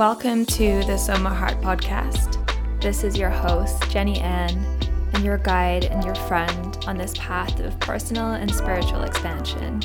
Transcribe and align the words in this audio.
Welcome 0.00 0.46
to 0.46 0.82
the 0.84 0.96
Soma 0.96 1.28
Heart 1.28 1.60
podcast. 1.60 2.38
This 2.80 3.04
is 3.04 3.18
your 3.18 3.28
host, 3.28 3.82
Jenni 3.82 4.18
Anne, 4.18 4.64
and 5.12 5.22
your 5.22 5.36
guide 5.36 5.84
and 5.84 6.02
your 6.02 6.14
friend 6.14 6.78
on 6.86 6.96
this 6.96 7.12
path 7.18 7.60
of 7.60 7.78
personal 7.80 8.30
and 8.30 8.50
spiritual 8.50 9.02
expansion. 9.02 9.82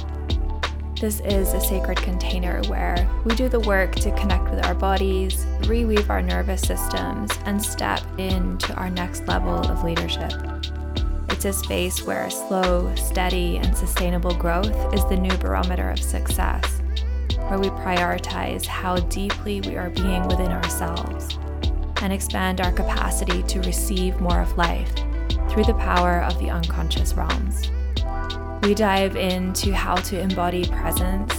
This 1.01 1.19
is 1.19 1.53
a 1.53 1.59
sacred 1.59 1.97
container 1.97 2.61
where 2.69 3.09
we 3.25 3.35
do 3.35 3.49
the 3.49 3.59
work 3.59 3.93
to 3.95 4.17
connect 4.17 4.49
with 4.49 4.65
our 4.65 4.73
bodies, 4.73 5.45
reweave 5.63 6.09
our 6.09 6.21
nervous 6.21 6.61
systems, 6.61 7.29
and 7.43 7.61
step 7.61 8.01
into 8.17 8.73
our 8.75 8.89
next 8.89 9.27
level 9.27 9.69
of 9.69 9.83
leadership. 9.83 10.31
It's 11.27 11.43
a 11.43 11.51
space 11.51 12.03
where 12.03 12.29
slow, 12.29 12.95
steady, 12.95 13.57
and 13.57 13.75
sustainable 13.75 14.35
growth 14.35 14.93
is 14.93 15.03
the 15.07 15.17
new 15.17 15.35
barometer 15.39 15.89
of 15.89 15.99
success 15.99 16.74
where 17.47 17.59
we 17.59 17.69
prioritize 17.69 18.65
how 18.65 18.97
deeply 18.97 19.61
we 19.61 19.75
are 19.75 19.89
being 19.89 20.27
within 20.27 20.51
ourselves 20.51 21.37
and 22.01 22.11
expand 22.11 22.61
our 22.61 22.71
capacity 22.71 23.43
to 23.43 23.61
receive 23.61 24.19
more 24.19 24.41
of 24.41 24.57
life 24.57 24.93
through 25.49 25.63
the 25.63 25.75
power 25.79 26.21
of 26.21 26.37
the 26.39 26.49
unconscious 26.49 27.13
realms. 27.13 27.71
We 28.63 28.73
dive 28.73 29.15
into 29.15 29.73
how 29.73 29.95
to 29.95 30.19
embody 30.19 30.65
presence, 30.65 31.33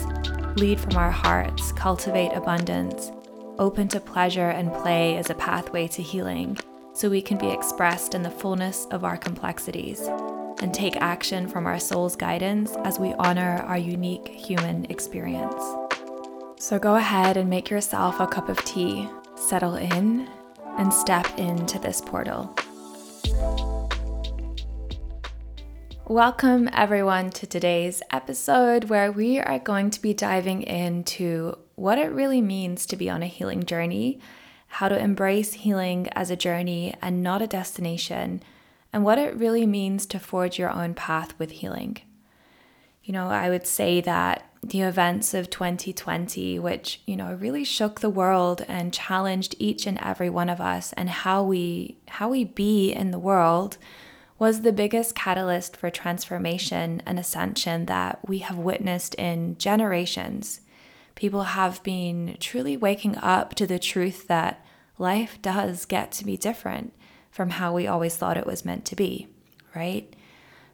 lead 0.56 0.80
from 0.80 0.96
our 0.96 1.10
hearts, 1.10 1.72
cultivate 1.72 2.32
abundance, 2.32 3.10
open 3.58 3.88
to 3.88 4.00
pleasure 4.00 4.50
and 4.50 4.72
play 4.72 5.16
as 5.16 5.30
a 5.30 5.34
pathway 5.34 5.88
to 5.88 6.02
healing 6.02 6.56
so 6.94 7.10
we 7.10 7.20
can 7.20 7.36
be 7.36 7.50
expressed 7.50 8.14
in 8.14 8.22
the 8.22 8.30
fullness 8.30 8.86
of 8.90 9.04
our 9.04 9.16
complexities 9.16 10.00
and 10.60 10.72
take 10.72 10.96
action 10.96 11.46
from 11.46 11.66
our 11.66 11.78
soul's 11.78 12.16
guidance 12.16 12.74
as 12.84 12.98
we 12.98 13.12
honor 13.14 13.62
our 13.66 13.78
unique 13.78 14.28
human 14.28 14.86
experience. 14.86 15.62
So 16.58 16.78
go 16.78 16.96
ahead 16.96 17.36
and 17.36 17.50
make 17.50 17.68
yourself 17.68 18.18
a 18.18 18.26
cup 18.26 18.48
of 18.48 18.64
tea, 18.64 19.06
settle 19.34 19.74
in, 19.74 20.26
and 20.78 20.92
step 20.92 21.38
into 21.38 21.78
this 21.78 22.00
portal. 22.00 22.56
Welcome, 26.06 26.70
everyone, 26.72 27.28
to 27.32 27.46
today's 27.46 28.02
episode 28.10 28.84
where 28.84 29.12
we 29.12 29.38
are 29.38 29.58
going 29.58 29.90
to 29.90 30.00
be 30.00 30.14
diving 30.14 30.62
into 30.62 31.58
what 31.74 31.98
it 31.98 32.10
really 32.10 32.40
means 32.40 32.86
to 32.86 32.96
be 32.96 33.10
on 33.10 33.22
a 33.22 33.26
healing 33.26 33.64
journey, 33.64 34.18
how 34.66 34.88
to 34.88 34.98
embrace 34.98 35.52
healing 35.52 36.08
as 36.12 36.30
a 36.30 36.36
journey 36.36 36.94
and 37.02 37.22
not 37.22 37.42
a 37.42 37.46
destination, 37.46 38.42
and 38.94 39.04
what 39.04 39.18
it 39.18 39.36
really 39.36 39.66
means 39.66 40.06
to 40.06 40.18
forge 40.18 40.58
your 40.58 40.70
own 40.70 40.94
path 40.94 41.38
with 41.38 41.50
healing. 41.50 41.98
You 43.04 43.12
know, 43.12 43.26
I 43.26 43.50
would 43.50 43.66
say 43.66 44.00
that 44.00 44.50
the 44.68 44.82
events 44.82 45.34
of 45.34 45.50
2020, 45.50 46.58
which, 46.58 47.00
you 47.06 47.16
know, 47.16 47.34
really 47.34 47.64
shook 47.64 48.00
the 48.00 48.10
world 48.10 48.64
and 48.68 48.92
challenged 48.92 49.54
each 49.58 49.86
and 49.86 49.98
every 50.02 50.30
one 50.30 50.48
of 50.48 50.60
us 50.60 50.92
and 50.94 51.08
how 51.08 51.42
we 51.42 51.96
how 52.08 52.28
we 52.28 52.44
be 52.44 52.92
in 52.92 53.10
the 53.10 53.18
world 53.18 53.78
was 54.38 54.60
the 54.60 54.72
biggest 54.72 55.14
catalyst 55.14 55.76
for 55.76 55.90
transformation 55.90 57.02
and 57.06 57.18
ascension 57.18 57.86
that 57.86 58.18
we 58.28 58.38
have 58.38 58.58
witnessed 58.58 59.14
in 59.14 59.56
generations. 59.56 60.60
People 61.14 61.44
have 61.44 61.82
been 61.82 62.36
truly 62.38 62.76
waking 62.76 63.16
up 63.16 63.54
to 63.54 63.66
the 63.66 63.78
truth 63.78 64.28
that 64.28 64.64
life 64.98 65.38
does 65.40 65.86
get 65.86 66.12
to 66.12 66.24
be 66.24 66.36
different 66.36 66.92
from 67.30 67.50
how 67.50 67.72
we 67.72 67.86
always 67.86 68.16
thought 68.16 68.36
it 68.36 68.46
was 68.46 68.64
meant 68.64 68.84
to 68.84 68.96
be, 68.96 69.28
right? 69.74 70.12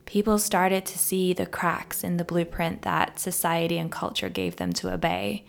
People 0.06 0.38
started 0.38 0.84
to 0.86 0.98
see 0.98 1.32
the 1.32 1.46
cracks 1.46 2.02
in 2.04 2.16
the 2.16 2.24
blueprint 2.24 2.82
that 2.82 3.18
society 3.18 3.78
and 3.78 3.90
culture 3.90 4.28
gave 4.28 4.56
them 4.56 4.72
to 4.74 4.92
obey. 4.92 5.44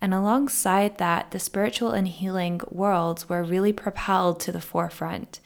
And 0.00 0.12
alongside 0.12 0.98
that, 0.98 1.30
the 1.30 1.38
spiritual 1.38 1.90
and 1.92 2.06
healing 2.06 2.60
worlds 2.70 3.28
were 3.28 3.42
really 3.42 3.72
propelled 3.72 4.40
to 4.40 4.52
the 4.52 4.60
forefront, 4.60 5.40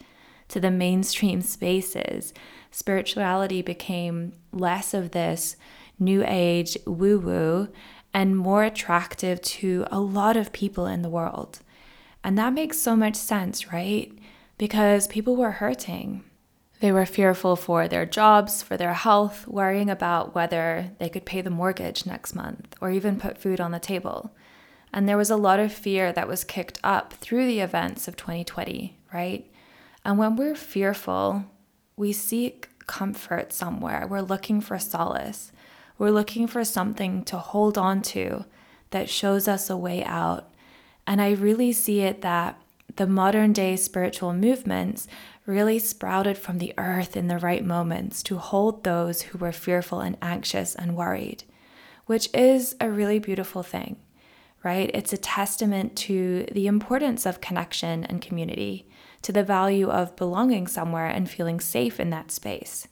to 0.49 0.59
the 0.59 0.71
mainstream 0.71 1.41
spaces. 1.41 2.33
Spirituality 2.69 3.61
became 3.61 4.33
less 4.51 4.93
of 4.93 5.11
this 5.11 5.55
new 5.99 6.23
age 6.27 6.77
woo 6.85 7.19
woo 7.19 7.69
and 8.13 8.37
more 8.37 8.63
attractive 8.63 9.41
to 9.41 9.85
a 9.89 9.99
lot 9.99 10.35
of 10.35 10.51
people 10.51 10.85
in 10.85 11.01
the 11.01 11.09
world. 11.09 11.59
And 12.23 12.37
that 12.37 12.53
makes 12.53 12.77
so 12.79 12.95
much 12.95 13.15
sense, 13.15 13.71
right? 13.71 14.11
Because 14.57 15.07
people 15.07 15.35
were 15.35 15.51
hurting. 15.51 16.23
They 16.81 16.91
were 16.91 17.05
fearful 17.05 17.55
for 17.55 17.87
their 17.87 18.07
jobs, 18.07 18.63
for 18.63 18.75
their 18.75 18.95
health, 18.95 19.47
worrying 19.47 19.89
about 19.89 20.33
whether 20.33 20.91
they 20.97 21.09
could 21.09 21.25
pay 21.25 21.41
the 21.41 21.51
mortgage 21.51 22.07
next 22.07 22.33
month 22.33 22.75
or 22.81 22.89
even 22.89 23.19
put 23.19 23.37
food 23.37 23.61
on 23.61 23.71
the 23.71 23.79
table. 23.79 24.31
And 24.91 25.07
there 25.07 25.17
was 25.17 25.29
a 25.29 25.35
lot 25.35 25.59
of 25.59 25.71
fear 25.71 26.11
that 26.11 26.27
was 26.27 26.43
kicked 26.43 26.79
up 26.83 27.13
through 27.13 27.45
the 27.45 27.59
events 27.59 28.07
of 28.07 28.17
2020, 28.17 28.97
right? 29.13 29.45
And 30.03 30.17
when 30.17 30.35
we're 30.35 30.55
fearful, 30.55 31.45
we 31.95 32.11
seek 32.13 32.69
comfort 32.87 33.53
somewhere. 33.53 34.07
We're 34.07 34.21
looking 34.21 34.59
for 34.59 34.79
solace. 34.79 35.51
We're 35.99 36.09
looking 36.09 36.47
for 36.47 36.65
something 36.65 37.23
to 37.25 37.37
hold 37.37 37.77
on 37.77 38.01
to 38.03 38.45
that 38.89 39.07
shows 39.07 39.47
us 39.47 39.69
a 39.69 39.77
way 39.77 40.03
out. 40.03 40.51
And 41.05 41.21
I 41.21 41.33
really 41.33 41.73
see 41.73 42.01
it 42.01 42.23
that 42.23 42.59
the 42.95 43.07
modern 43.07 43.53
day 43.53 43.75
spiritual 43.75 44.33
movements 44.33 45.07
really 45.45 45.79
sprouted 45.79 46.37
from 46.37 46.59
the 46.59 46.73
earth 46.77 47.17
in 47.17 47.27
the 47.27 47.39
right 47.39 47.65
moments 47.65 48.21
to 48.23 48.37
hold 48.37 48.83
those 48.83 49.23
who 49.23 49.37
were 49.37 49.51
fearful 49.51 49.99
and 49.99 50.17
anxious 50.21 50.75
and 50.75 50.95
worried, 50.95 51.43
which 52.05 52.29
is 52.33 52.75
a 52.79 52.91
really 52.91 53.19
beautiful 53.19 53.63
thing, 53.63 53.97
right? 54.63 54.91
It's 54.93 55.13
a 55.13 55.17
testament 55.17 55.95
to 55.97 56.45
the 56.51 56.67
importance 56.67 57.25
of 57.25 57.41
connection 57.41 58.03
and 58.03 58.21
community, 58.21 58.87
to 59.23 59.31
the 59.31 59.43
value 59.43 59.89
of 59.89 60.15
belonging 60.15 60.67
somewhere 60.67 61.07
and 61.07 61.29
feeling 61.29 61.59
safe 61.59 61.99
in 61.99 62.11
that 62.11 62.31
space. 62.31 62.87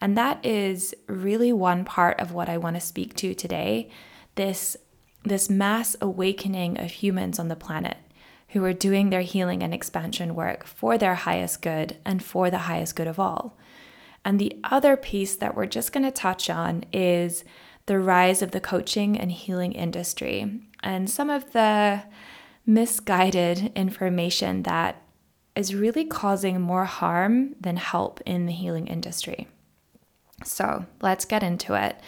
And 0.00 0.16
that 0.16 0.44
is 0.44 0.94
really 1.06 1.52
one 1.52 1.84
part 1.84 2.18
of 2.20 2.32
what 2.32 2.48
I 2.48 2.58
want 2.58 2.76
to 2.76 2.80
speak 2.80 3.14
to 3.16 3.34
today 3.34 3.90
this, 4.34 4.78
this 5.24 5.50
mass 5.50 5.94
awakening 6.00 6.80
of 6.80 6.90
humans 6.90 7.38
on 7.38 7.48
the 7.48 7.54
planet 7.54 7.98
who 8.52 8.64
are 8.64 8.72
doing 8.72 9.10
their 9.10 9.22
healing 9.22 9.62
and 9.62 9.72
expansion 9.72 10.34
work 10.34 10.64
for 10.64 10.98
their 10.98 11.14
highest 11.14 11.62
good 11.62 11.96
and 12.04 12.22
for 12.22 12.50
the 12.50 12.58
highest 12.58 12.96
good 12.96 13.06
of 13.06 13.18
all. 13.18 13.56
And 14.24 14.38
the 14.38 14.56
other 14.64 14.96
piece 14.96 15.34
that 15.36 15.56
we're 15.56 15.66
just 15.66 15.92
going 15.92 16.04
to 16.04 16.10
touch 16.10 16.48
on 16.48 16.84
is 16.92 17.44
the 17.86 17.98
rise 17.98 18.42
of 18.42 18.52
the 18.52 18.60
coaching 18.60 19.18
and 19.18 19.32
healing 19.32 19.72
industry 19.72 20.60
and 20.82 21.10
some 21.10 21.30
of 21.30 21.52
the 21.52 22.02
misguided 22.64 23.72
information 23.74 24.62
that 24.62 25.02
is 25.56 25.74
really 25.74 26.04
causing 26.04 26.60
more 26.60 26.84
harm 26.84 27.54
than 27.60 27.76
help 27.76 28.20
in 28.24 28.46
the 28.46 28.52
healing 28.52 28.86
industry. 28.86 29.48
So 30.44 30.86
let's 31.00 31.24
get 31.24 31.42
into 31.42 31.74
it. 31.74 31.98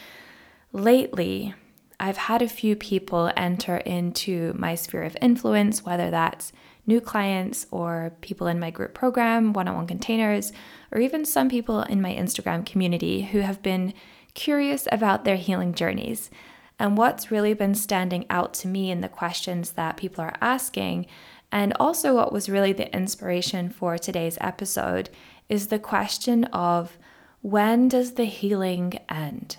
Lately, 0.73 1.55
I've 2.01 2.17
had 2.17 2.43
a 2.43 2.49
few 2.49 2.77
people 2.77 3.31
enter 3.37 3.77
into 3.79 4.53
my 4.57 4.75
sphere 4.75 5.05
of 5.05 5.17
influence, 5.21 5.85
whether 5.85 6.11
that's 6.11 6.53
new 6.87 7.01
clients 7.01 7.67
or 7.71 8.13
people 8.21 8.47
in 8.47 8.59
my 8.59 8.71
group 8.71 8.95
program, 8.95 9.53
one 9.53 9.69
on 9.69 9.77
one 9.77 9.87
containers, 9.87 10.53
or 10.93 11.01
even 11.01 11.25
some 11.25 11.49
people 11.49 11.83
in 11.83 12.03
my 12.03 12.15
Instagram 12.15 12.67
community 12.67 13.23
who 13.23 13.41
have 13.41 13.63
been 13.63 13.95
curious 14.35 14.89
about 14.93 15.25
their 15.25 15.37
healing 15.37 15.73
journeys. 15.73 16.31
And 16.79 16.99
what's 16.99 17.31
really 17.31 17.55
been 17.55 17.75
standing 17.75 18.27
out 18.29 18.53
to 18.55 18.69
me 18.69 18.91
in 18.91 19.01
the 19.01 19.09
questions 19.09 19.73
that 19.73 19.97
people 19.97 20.25
are 20.25 20.35
asking, 20.41 21.07
and 21.53 21.73
also 21.79 22.17
what 22.17 22.33
was 22.33 22.49
really 22.49 22.73
the 22.73 22.93
inspiration 22.95 23.71
for 23.71 23.97
today's 23.97 24.37
episode, 24.41 25.09
is 25.49 25.69
the 25.69 25.79
question 25.79 26.45
of 26.47 26.99
when 27.43 27.89
does 27.89 28.15
the 28.15 28.25
healing 28.25 28.99
end? 29.09 29.57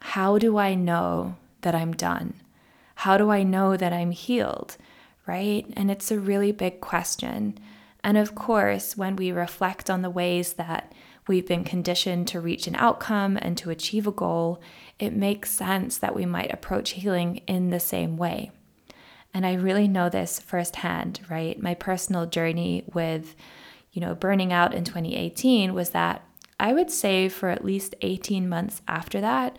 How 0.00 0.36
do 0.36 0.58
I 0.58 0.74
know 0.74 1.36
that 1.62 1.74
I'm 1.74 1.92
done? 1.92 2.34
How 2.96 3.16
do 3.16 3.30
I 3.30 3.42
know 3.42 3.76
that 3.76 3.92
I'm 3.92 4.10
healed? 4.10 4.76
Right? 5.26 5.64
And 5.74 5.90
it's 5.90 6.10
a 6.10 6.18
really 6.18 6.52
big 6.52 6.80
question. 6.80 7.58
And 8.02 8.16
of 8.16 8.34
course, 8.34 8.96
when 8.96 9.16
we 9.16 9.32
reflect 9.32 9.90
on 9.90 10.02
the 10.02 10.10
ways 10.10 10.54
that 10.54 10.92
we've 11.28 11.46
been 11.46 11.64
conditioned 11.64 12.26
to 12.28 12.40
reach 12.40 12.66
an 12.66 12.74
outcome 12.76 13.38
and 13.40 13.56
to 13.58 13.70
achieve 13.70 14.06
a 14.06 14.12
goal, 14.12 14.60
it 14.98 15.12
makes 15.12 15.50
sense 15.50 15.98
that 15.98 16.14
we 16.14 16.26
might 16.26 16.52
approach 16.52 16.90
healing 16.90 17.42
in 17.46 17.70
the 17.70 17.80
same 17.80 18.16
way. 18.16 18.50
And 19.32 19.46
I 19.46 19.54
really 19.54 19.86
know 19.86 20.08
this 20.08 20.40
firsthand, 20.40 21.20
right? 21.30 21.60
My 21.62 21.74
personal 21.74 22.26
journey 22.26 22.84
with, 22.92 23.36
you 23.92 24.00
know, 24.00 24.14
burning 24.14 24.52
out 24.52 24.74
in 24.74 24.84
2018 24.84 25.72
was 25.72 25.90
that 25.90 26.24
I 26.58 26.72
would 26.72 26.90
say 26.90 27.28
for 27.28 27.48
at 27.48 27.64
least 27.64 27.94
18 28.02 28.48
months 28.48 28.82
after 28.88 29.20
that, 29.20 29.56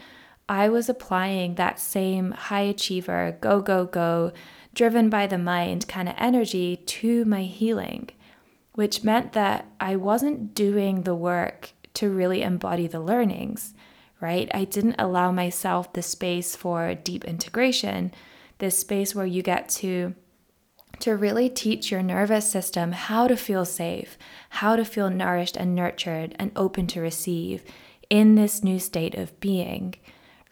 I 0.50 0.70
was 0.70 0.90
applying 0.90 1.56
that 1.56 1.80
same 1.80 2.32
high 2.32 2.62
achiever, 2.62 3.38
go, 3.42 3.62
go, 3.62 3.86
go, 3.86 4.32
driven 4.74 5.10
by 5.10 5.28
the 5.28 5.38
mind 5.38 5.88
kind 5.88 6.10
of 6.10 6.16
energy 6.18 6.78
to 6.78 7.26
my 7.26 7.44
healing, 7.44 8.10
which 8.74 9.04
meant 9.04 9.34
that 9.34 9.66
I 9.80 9.96
wasn't 9.96 10.54
doing 10.54 11.02
the 11.02 11.16
work 11.16 11.72
to 11.96 12.10
really 12.10 12.42
embody 12.42 12.88
the 12.88 13.00
learnings, 13.00 13.74
right? 14.20 14.50
I 14.54 14.66
didn't 14.66 14.96
allow 15.00 15.32
myself 15.32 15.94
the 15.94 16.02
space 16.02 16.56
for 16.56 16.96
deep 16.96 17.26
integration, 17.26 18.14
this 18.60 18.78
space 18.78 19.16
where 19.16 19.26
you 19.26 19.42
get 19.42 19.70
to 19.70 20.16
to 21.00 21.16
really 21.16 21.50
teach 21.50 21.90
your 21.90 22.04
nervous 22.04 22.50
system 22.50 22.92
how 22.92 23.28
to 23.28 23.36
feel 23.36 23.66
safe, 23.66 24.20
how 24.50 24.76
to 24.76 24.86
feel 24.86 25.10
nourished 25.10 25.58
and 25.58 25.74
nurtured 25.74 26.36
and 26.38 26.52
open 26.56 26.86
to 26.86 27.02
receive 27.02 27.64
in 28.10 28.36
this 28.36 28.64
new 28.64 28.78
state 28.78 29.16
of 29.16 29.40
being, 29.40 29.96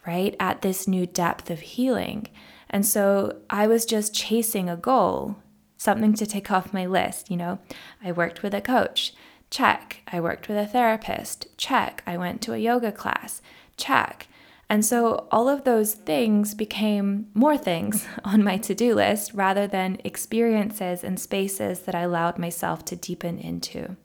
right? 0.06 0.34
At 0.40 0.62
this 0.62 0.88
new 0.88 1.06
depth 1.06 1.50
of 1.50 1.60
healing. 1.60 2.28
And 2.68 2.86
so 2.86 3.40
I 3.50 3.66
was 3.66 3.84
just 3.84 4.14
chasing 4.14 4.68
a 4.68 4.76
goal, 4.76 5.36
something 5.76 6.14
to 6.14 6.26
take 6.26 6.50
off 6.50 6.72
my 6.72 6.86
list. 6.86 7.30
You 7.30 7.36
know, 7.36 7.58
I 8.02 8.12
worked 8.12 8.42
with 8.42 8.54
a 8.54 8.60
coach, 8.60 9.12
check. 9.50 10.02
I 10.06 10.20
worked 10.20 10.48
with 10.48 10.56
a 10.56 10.66
therapist, 10.66 11.46
check. 11.56 12.02
I 12.06 12.16
went 12.16 12.40
to 12.42 12.54
a 12.54 12.58
yoga 12.58 12.92
class, 12.92 13.42
check. 13.76 14.28
And 14.68 14.86
so 14.86 15.26
all 15.32 15.48
of 15.48 15.64
those 15.64 15.94
things 15.94 16.54
became 16.54 17.26
more 17.34 17.58
things 17.58 18.06
on 18.24 18.44
my 18.44 18.56
to 18.58 18.74
do 18.74 18.94
list 18.94 19.32
rather 19.34 19.66
than 19.66 20.00
experiences 20.04 21.02
and 21.02 21.18
spaces 21.18 21.80
that 21.80 21.94
I 21.96 22.02
allowed 22.02 22.38
myself 22.38 22.84
to 22.86 22.96
deepen 22.96 23.38
into. 23.38 23.96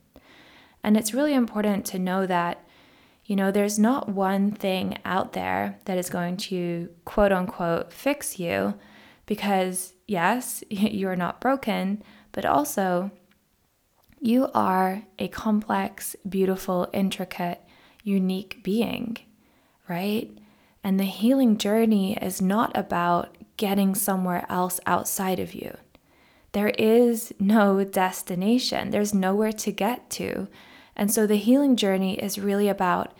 And 0.83 0.97
it's 0.97 1.13
really 1.13 1.36
important 1.36 1.86
to 1.88 2.00
know 2.00 2.25
that, 2.25 2.65
you 3.25 3.36
know, 3.36 3.51
there's 3.51 3.80
not 3.80 4.10
one 4.10 4.51
thing 4.51 4.98
out 5.04 5.33
there 5.33 5.80
that 5.86 5.98
is 5.98 6.10
going 6.10 6.38
to 6.38 6.89
quote 7.06 7.31
unquote 7.31 7.92
fix 7.92 8.39
you 8.39 8.75
because, 9.25 9.94
yes, 10.07 10.63
you're 10.69 11.16
not 11.16 11.42
broken, 11.42 12.04
but 12.31 12.45
also 12.45 13.12
you 14.19 14.50
are 14.54 15.04
a 15.19 15.27
complex, 15.27 16.16
beautiful, 16.27 16.88
intricate, 16.94 17.62
unique 18.04 18.63
being, 18.63 19.18
right? 19.88 20.30
And 20.83 21.00
the 21.00 21.06
healing 21.06 21.57
journey 21.57 22.16
is 22.18 22.42
not 22.42 22.78
about 22.78 23.36
getting 23.57 23.95
somewhere 23.95 24.45
else 24.50 24.80
outside 24.86 25.39
of 25.39 25.56
you. 25.56 25.75
There 26.51 26.69
is 26.69 27.33
no 27.39 27.83
destination, 27.83 28.92
there's 28.92 29.13
nowhere 29.13 29.51
to 29.54 29.71
get 29.71 30.10
to. 30.12 30.48
And 30.95 31.12
so 31.12 31.27
the 31.27 31.36
healing 31.36 31.75
journey 31.75 32.18
is 32.18 32.39
really 32.39 32.69
about 32.69 33.13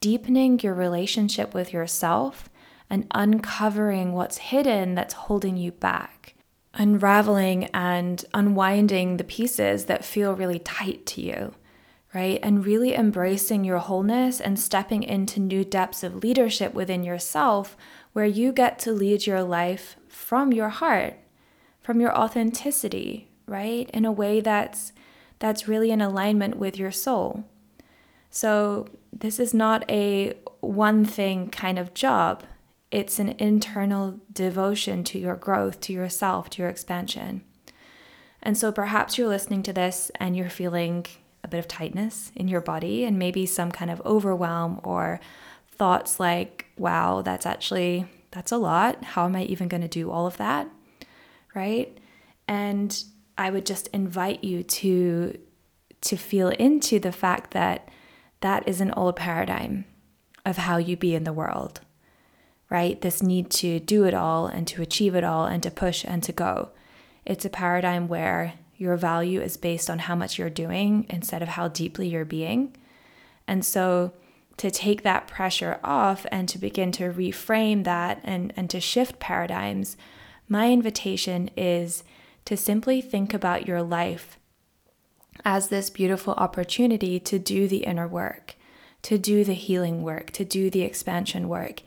deepening 0.00 0.58
your 0.60 0.74
relationship 0.74 1.54
with 1.54 1.72
yourself 1.72 2.48
and 2.90 3.06
uncovering 3.12 4.12
what's 4.12 4.38
hidden 4.38 4.94
that's 4.94 5.14
holding 5.14 5.56
you 5.56 5.72
back, 5.72 6.34
unraveling 6.74 7.66
and 7.72 8.24
unwinding 8.34 9.16
the 9.16 9.24
pieces 9.24 9.86
that 9.86 10.04
feel 10.04 10.34
really 10.34 10.58
tight 10.58 11.06
to 11.06 11.22
you 11.22 11.54
right? 12.14 12.38
And 12.42 12.64
really 12.64 12.94
embracing 12.94 13.64
your 13.64 13.78
wholeness 13.78 14.40
and 14.40 14.58
stepping 14.58 15.02
into 15.02 15.40
new 15.40 15.64
depths 15.64 16.02
of 16.02 16.22
leadership 16.22 16.74
within 16.74 17.02
yourself 17.04 17.76
where 18.12 18.26
you 18.26 18.52
get 18.52 18.78
to 18.80 18.92
lead 18.92 19.26
your 19.26 19.42
life 19.42 19.96
from 20.08 20.52
your 20.52 20.68
heart, 20.68 21.16
from 21.80 22.00
your 22.00 22.16
authenticity, 22.16 23.30
right? 23.46 23.88
In 23.90 24.04
a 24.04 24.12
way 24.12 24.40
that's 24.40 24.92
that's 25.42 25.66
really 25.66 25.90
in 25.90 26.00
alignment 26.00 26.56
with 26.56 26.78
your 26.78 26.92
soul. 26.92 27.44
So, 28.30 28.86
this 29.12 29.40
is 29.40 29.52
not 29.52 29.84
a 29.90 30.34
one 30.60 31.04
thing 31.04 31.50
kind 31.50 31.80
of 31.80 31.94
job. 31.94 32.44
It's 32.92 33.18
an 33.18 33.34
internal 33.38 34.20
devotion 34.32 35.02
to 35.04 35.18
your 35.18 35.34
growth, 35.34 35.80
to 35.80 35.92
yourself, 35.92 36.48
to 36.50 36.62
your 36.62 36.70
expansion. 36.70 37.42
And 38.40 38.56
so 38.56 38.70
perhaps 38.70 39.18
you're 39.18 39.28
listening 39.28 39.62
to 39.64 39.72
this 39.72 40.10
and 40.16 40.36
you're 40.36 40.48
feeling 40.48 41.06
a 41.42 41.48
bit 41.48 41.58
of 41.58 41.68
tightness 41.68 42.30
in 42.36 42.46
your 42.46 42.60
body 42.60 43.04
and 43.04 43.18
maybe 43.18 43.44
some 43.44 43.72
kind 43.72 43.90
of 43.90 44.00
overwhelm 44.04 44.80
or 44.84 45.20
thoughts 45.66 46.20
like, 46.20 46.66
wow, 46.78 47.22
that's 47.22 47.46
actually 47.46 48.06
that's 48.30 48.52
a 48.52 48.56
lot. 48.56 49.02
How 49.04 49.26
am 49.26 49.36
I 49.36 49.42
even 49.44 49.68
going 49.68 49.82
to 49.82 49.88
do 49.88 50.10
all 50.10 50.26
of 50.26 50.36
that? 50.38 50.68
Right? 51.54 51.98
And 52.48 53.04
I 53.36 53.50
would 53.50 53.66
just 53.66 53.88
invite 53.88 54.44
you 54.44 54.62
to 54.62 55.38
to 56.02 56.16
feel 56.16 56.48
into 56.48 56.98
the 56.98 57.12
fact 57.12 57.52
that 57.52 57.88
that 58.40 58.66
is 58.66 58.80
an 58.80 58.90
old 58.92 59.14
paradigm 59.14 59.84
of 60.44 60.56
how 60.56 60.76
you 60.76 60.96
be 60.96 61.14
in 61.14 61.24
the 61.24 61.32
world. 61.32 61.80
Right? 62.68 63.00
This 63.00 63.22
need 63.22 63.50
to 63.52 63.78
do 63.78 64.04
it 64.04 64.14
all 64.14 64.46
and 64.46 64.66
to 64.68 64.82
achieve 64.82 65.14
it 65.14 65.24
all 65.24 65.46
and 65.46 65.62
to 65.62 65.70
push 65.70 66.04
and 66.04 66.22
to 66.24 66.32
go. 66.32 66.70
It's 67.24 67.44
a 67.44 67.50
paradigm 67.50 68.08
where 68.08 68.54
your 68.76 68.96
value 68.96 69.40
is 69.40 69.56
based 69.56 69.88
on 69.88 70.00
how 70.00 70.16
much 70.16 70.38
you're 70.38 70.50
doing 70.50 71.06
instead 71.08 71.42
of 71.42 71.48
how 71.48 71.68
deeply 71.68 72.08
you're 72.08 72.24
being. 72.24 72.74
And 73.46 73.64
so 73.64 74.12
to 74.56 74.70
take 74.70 75.02
that 75.02 75.28
pressure 75.28 75.78
off 75.84 76.26
and 76.32 76.48
to 76.48 76.58
begin 76.58 76.92
to 76.92 77.12
reframe 77.12 77.84
that 77.84 78.20
and, 78.24 78.52
and 78.56 78.68
to 78.70 78.80
shift 78.80 79.18
paradigms, 79.20 79.96
my 80.48 80.70
invitation 80.70 81.50
is 81.56 82.02
to 82.44 82.56
simply 82.56 83.00
think 83.00 83.32
about 83.32 83.66
your 83.66 83.82
life 83.82 84.38
as 85.44 85.68
this 85.68 85.90
beautiful 85.90 86.34
opportunity 86.34 87.18
to 87.18 87.38
do 87.38 87.66
the 87.66 87.84
inner 87.84 88.06
work, 88.06 88.56
to 89.02 89.18
do 89.18 89.44
the 89.44 89.54
healing 89.54 90.02
work, 90.02 90.30
to 90.32 90.44
do 90.44 90.70
the 90.70 90.82
expansion 90.82 91.48
work 91.48 91.82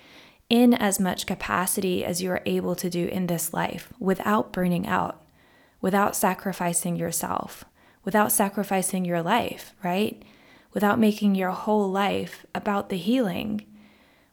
in 0.49 0.73
as 0.73 0.99
much 0.99 1.25
capacity 1.25 2.05
as 2.05 2.21
you 2.21 2.29
are 2.31 2.41
able 2.45 2.75
to 2.75 2.89
do 2.89 3.07
in 3.07 3.27
this 3.27 3.53
life 3.53 3.91
without 3.99 4.53
burning 4.53 4.85
out 4.85 5.25
without 5.85 6.15
sacrificing 6.15 6.95
yourself, 6.95 7.63
without 8.03 8.31
sacrificing 8.31 9.05
your 9.05 9.21
life, 9.21 9.75
right? 9.83 10.23
Without 10.73 10.99
making 10.99 11.35
your 11.35 11.51
whole 11.51 11.91
life 11.91 12.45
about 12.55 12.89
the 12.89 12.97
healing. 12.97 13.65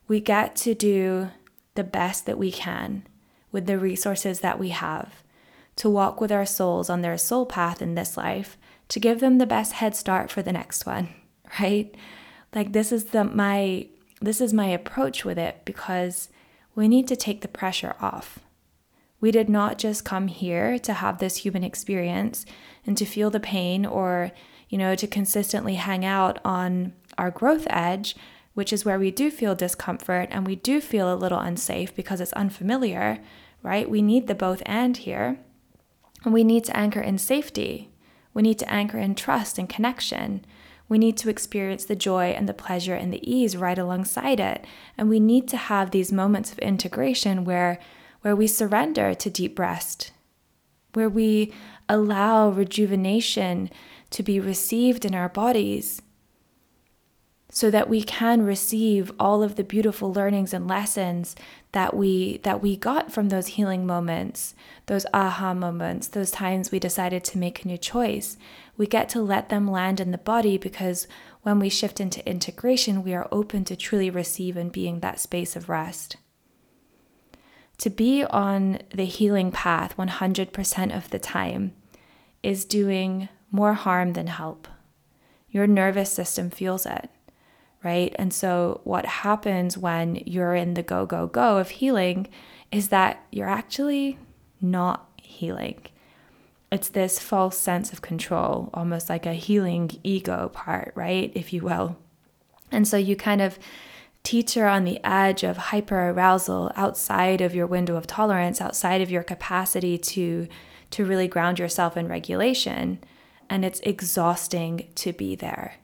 We 0.07 0.19
get 0.19 0.55
to 0.57 0.73
do 0.73 1.29
the 1.75 1.83
best 1.83 2.25
that 2.25 2.37
we 2.37 2.51
can 2.51 3.07
with 3.51 3.67
the 3.67 3.77
resources 3.77 4.39
that 4.39 4.59
we 4.59 4.69
have 4.69 5.22
to 5.75 5.89
walk 5.89 6.21
with 6.21 6.31
our 6.31 6.45
souls 6.45 6.89
on 6.89 7.01
their 7.01 7.17
soul 7.17 7.45
path 7.45 7.81
in 7.81 7.95
this 7.95 8.17
life 8.17 8.57
to 8.89 8.99
give 8.99 9.19
them 9.19 9.37
the 9.37 9.45
best 9.45 9.73
head 9.73 9.95
start 9.95 10.29
for 10.29 10.41
the 10.41 10.53
next 10.53 10.85
one, 10.85 11.09
right? 11.59 11.93
Like 12.53 12.73
this 12.73 12.91
is 12.91 13.05
the 13.05 13.23
my 13.23 13.87
this 14.21 14.39
is 14.39 14.53
my 14.53 14.67
approach 14.67 15.25
with 15.25 15.37
it 15.37 15.61
because 15.65 16.29
we 16.75 16.87
need 16.87 17.07
to 17.09 17.15
take 17.15 17.41
the 17.41 17.47
pressure 17.47 17.95
off. 17.99 18.39
We 19.19 19.31
did 19.31 19.49
not 19.49 19.77
just 19.77 20.05
come 20.05 20.27
here 20.27 20.77
to 20.79 20.93
have 20.93 21.17
this 21.17 21.37
human 21.37 21.63
experience 21.63 22.45
and 22.85 22.97
to 22.97 23.05
feel 23.05 23.29
the 23.29 23.39
pain 23.39 23.85
or, 23.85 24.31
you 24.69 24.77
know, 24.77 24.95
to 24.95 25.07
consistently 25.07 25.75
hang 25.75 26.03
out 26.05 26.39
on 26.43 26.93
our 27.17 27.31
growth 27.31 27.67
edge, 27.69 28.15
which 28.53 28.73
is 28.73 28.85
where 28.85 28.99
we 28.99 29.11
do 29.11 29.31
feel 29.31 29.55
discomfort 29.55 30.29
and 30.31 30.45
we 30.45 30.55
do 30.55 30.81
feel 30.81 31.13
a 31.13 31.15
little 31.15 31.39
unsafe 31.39 31.95
because 31.95 32.21
it's 32.21 32.33
unfamiliar, 32.33 33.19
right? 33.61 33.89
We 33.89 34.01
need 34.01 34.27
the 34.27 34.35
both 34.35 34.61
and 34.65 34.95
here. 34.97 35.39
And 36.23 36.33
we 36.33 36.43
need 36.43 36.63
to 36.65 36.77
anchor 36.77 37.01
in 37.01 37.17
safety. 37.17 37.89
We 38.33 38.41
need 38.41 38.59
to 38.59 38.71
anchor 38.71 38.97
in 38.97 39.15
trust 39.15 39.57
and 39.57 39.69
connection. 39.69 40.45
We 40.89 40.97
need 40.97 41.17
to 41.17 41.29
experience 41.29 41.85
the 41.85 41.95
joy 41.95 42.27
and 42.31 42.47
the 42.47 42.53
pleasure 42.53 42.95
and 42.95 43.11
the 43.11 43.29
ease 43.29 43.57
right 43.57 43.77
alongside 43.77 44.39
it. 44.39 44.65
And 44.97 45.09
we 45.09 45.19
need 45.19 45.47
to 45.49 45.57
have 45.57 45.91
these 45.91 46.11
moments 46.11 46.51
of 46.51 46.59
integration 46.59 47.45
where 47.45 47.79
where 48.21 48.35
we 48.37 48.47
surrender 48.47 49.13
to 49.13 49.29
deep 49.29 49.59
rest, 49.59 50.11
where 50.93 51.09
we 51.09 51.53
allow 51.89 52.49
rejuvenation 52.49 53.69
to 54.11 54.23
be 54.23 54.39
received 54.39 55.03
in 55.03 55.13
our 55.13 55.27
bodies 55.27 56.01
so 57.49 57.69
that 57.69 57.89
we 57.89 58.01
can 58.01 58.41
receive 58.43 59.11
all 59.19 59.43
of 59.43 59.55
the 59.55 59.63
beautiful 59.63 60.11
learnings 60.11 60.53
and 60.53 60.67
lessons 60.67 61.35
that 61.73 61.95
we 61.95 62.37
that 62.39 62.61
we 62.61 62.75
got 62.75 63.11
from 63.11 63.29
those 63.29 63.47
healing 63.47 63.85
moments 63.85 64.55
those 64.85 65.05
aha 65.13 65.53
moments 65.53 66.07
those 66.07 66.31
times 66.31 66.71
we 66.71 66.79
decided 66.79 67.23
to 67.23 67.37
make 67.37 67.63
a 67.63 67.67
new 67.67 67.77
choice 67.77 68.37
we 68.77 68.87
get 68.87 69.09
to 69.09 69.21
let 69.21 69.49
them 69.49 69.69
land 69.69 69.99
in 69.99 70.11
the 70.11 70.17
body 70.17 70.57
because 70.57 71.07
when 71.41 71.59
we 71.59 71.69
shift 71.69 71.99
into 71.99 72.27
integration 72.27 73.03
we 73.03 73.13
are 73.13 73.27
open 73.31 73.63
to 73.65 73.75
truly 73.75 74.09
receive 74.09 74.55
and 74.55 74.71
being 74.71 75.01
that 75.01 75.19
space 75.19 75.55
of 75.55 75.69
rest 75.69 76.17
to 77.77 77.89
be 77.89 78.23
on 78.23 78.79
the 78.93 79.05
healing 79.05 79.51
path 79.51 79.97
100% 79.97 80.95
of 80.95 81.09
the 81.09 81.19
time 81.19 81.73
is 82.41 82.65
doing 82.65 83.29
more 83.51 83.73
harm 83.73 84.13
than 84.13 84.27
help. 84.27 84.67
Your 85.49 85.67
nervous 85.67 86.11
system 86.11 86.49
feels 86.49 86.85
it, 86.85 87.09
right? 87.83 88.15
And 88.17 88.33
so, 88.33 88.81
what 88.83 89.05
happens 89.05 89.77
when 89.77 90.15
you're 90.25 90.55
in 90.55 90.73
the 90.73 90.83
go, 90.83 91.05
go, 91.05 91.27
go 91.27 91.57
of 91.57 91.69
healing 91.69 92.27
is 92.71 92.89
that 92.89 93.25
you're 93.31 93.49
actually 93.49 94.17
not 94.61 95.09
healing. 95.21 95.81
It's 96.71 96.89
this 96.89 97.19
false 97.19 97.57
sense 97.57 97.93
of 97.93 98.01
control, 98.01 98.69
almost 98.73 99.09
like 99.09 99.25
a 99.25 99.33
healing 99.33 99.91
ego 100.03 100.49
part, 100.53 100.91
right? 100.95 101.31
If 101.35 101.53
you 101.53 101.61
will. 101.61 101.97
And 102.71 102.87
so, 102.87 102.97
you 102.97 103.15
kind 103.15 103.41
of 103.41 103.59
teacher 104.23 104.65
on 104.65 104.85
the 104.85 105.03
edge 105.03 105.43
of 105.43 105.57
hyperarousal 105.57 106.71
outside 106.75 107.41
of 107.41 107.53
your 107.53 107.67
window 107.67 107.97
of 107.97 108.07
tolerance, 108.07 108.61
outside 108.61 109.01
of 109.01 109.11
your 109.11 109.23
capacity 109.23 109.97
to 109.97 110.47
to 110.91 111.03
really 111.03 111.27
ground 111.27 111.57
yourself 111.57 111.97
in 111.97 112.07
regulation, 112.07 112.99
and 113.49 113.65
it's 113.65 113.79
exhausting 113.79 114.87
to 114.93 115.11
be 115.11 115.35
there. 115.35 115.75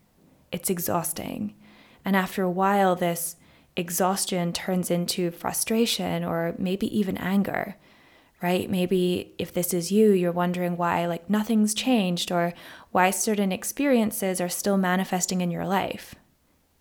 It's 0.52 0.70
exhausting. 0.70 1.56
And 2.10 2.16
after 2.16 2.42
a 2.42 2.50
while 2.50 2.96
this 2.96 3.36
exhaustion 3.76 4.52
turns 4.52 4.90
into 4.90 5.30
frustration 5.30 6.24
or 6.24 6.56
maybe 6.58 6.88
even 6.98 7.18
anger, 7.18 7.76
right? 8.42 8.68
Maybe 8.68 9.36
if 9.38 9.54
this 9.54 9.76
is 9.76 9.92
you, 9.92 10.14
you're 10.14 10.32
wondering 10.32 10.76
why 10.76 11.06
like 11.06 11.30
nothing's 11.30 11.76
changed 11.76 12.32
or 12.32 12.56
why 12.90 13.12
certain 13.12 13.52
experiences 13.52 14.42
are 14.42 14.50
still 14.50 14.76
manifesting 14.76 15.42
in 15.42 15.52
your 15.52 15.68
life, 15.68 16.16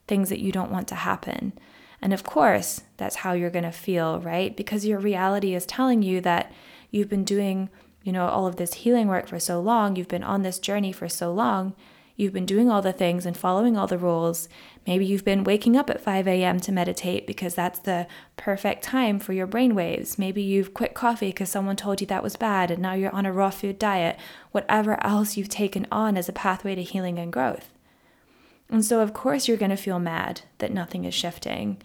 things 0.07 0.31
that 0.31 0.41
you 0.41 0.51
don't 0.51 0.73
want 0.73 0.89
to 0.89 0.95
happen. 0.95 1.53
And 2.01 2.15
of 2.15 2.25
course, 2.25 2.81
that's 2.97 3.17
how 3.17 3.35
you're 3.35 3.51
going 3.51 3.65
to 3.65 3.71
feel, 3.71 4.21
right? 4.21 4.57
Because 4.57 4.87
your 4.87 4.99
reality 4.99 5.55
is 5.55 5.67
telling 5.67 6.01
you 6.01 6.23
that 6.23 6.51
you've 6.91 7.11
been 7.11 7.25
doing, 7.25 7.69
you 8.03 8.13
know, 8.13 8.29
all 8.29 8.47
of 8.47 8.57
this 8.57 8.73
healing 8.73 9.09
work 9.09 9.29
for 9.29 9.39
so 9.39 9.61
long, 9.61 9.95
you've 9.95 10.09
been 10.09 10.25
on 10.25 10.41
this 10.41 10.59
journey 10.59 10.91
for 10.91 11.07
so 11.07 11.31
long, 11.31 11.75
you've 12.19 12.33
been 12.33 12.45
doing 12.45 12.69
all 12.69 12.83
the 12.83 12.93
things 12.93 13.25
and 13.25 13.37
following 13.37 13.77
all 13.77 13.87
the 13.87 13.97
rules. 13.97 14.49
Maybe 14.87 15.07
you've 15.07 15.25
been 15.25 15.45
waking 15.45 15.77
up 15.77 15.89
at 15.89 16.01
5 16.01 16.27
a.m. 16.27 16.59
to 16.61 16.73
meditate 16.73 17.29
because 17.29 17.55
that's 17.55 17.79
the 17.79 18.09
perfect 18.37 18.83
time 18.83 19.21
for 19.21 19.33
your 19.33 19.47
brain 19.47 19.75
waves. 19.75 20.19
Maybe 20.19 20.43
you've 20.43 20.75
quit 20.75 20.95
coffee 20.95 21.29
because 21.29 21.49
someone 21.49 21.77
told 21.77 22.01
you 22.01 22.09
that 22.09 22.25
was 22.25 22.35
bad 22.35 22.73
and 22.73 22.83
now 22.83 22.95
you're 22.95 23.15
on 23.15 23.25
a 23.25 23.33
raw 23.33 23.51
food 23.51 23.79
diet. 23.79 24.19
Whatever 24.51 25.03
else 25.03 25.37
you've 25.37 25.49
taken 25.49 25.87
on 25.93 26.17
as 26.17 26.29
a 26.29 26.33
pathway 26.33 26.75
to 26.75 26.83
healing 26.83 27.21
and 27.21 27.33
growth. 27.33 27.73
And 28.69 28.85
so, 28.85 29.01
of 29.01 29.15
course, 29.15 29.47
you're 29.47 29.57
going 29.57 29.71
to 29.71 29.77
feel 29.77 30.01
mad 30.01 30.43
that 30.59 30.73
nothing 30.73 31.05
is 31.05 31.15
shifting, 31.15 31.81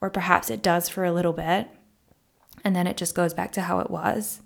or 0.00 0.10
perhaps 0.10 0.50
it 0.50 0.60
does 0.60 0.88
for 0.88 1.04
a 1.04 1.12
little 1.12 1.32
bit, 1.32 1.68
and 2.64 2.76
then 2.76 2.86
it 2.86 2.98
just 2.98 3.14
goes 3.14 3.32
back 3.32 3.50
to 3.52 3.62
how 3.62 3.78
it 3.78 3.90
was, 3.90 4.42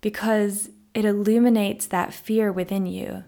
because 0.00 0.70
it 0.94 1.04
illuminates 1.04 1.86
that 1.86 2.14
fear 2.14 2.52
within 2.52 2.86
you 2.86 3.24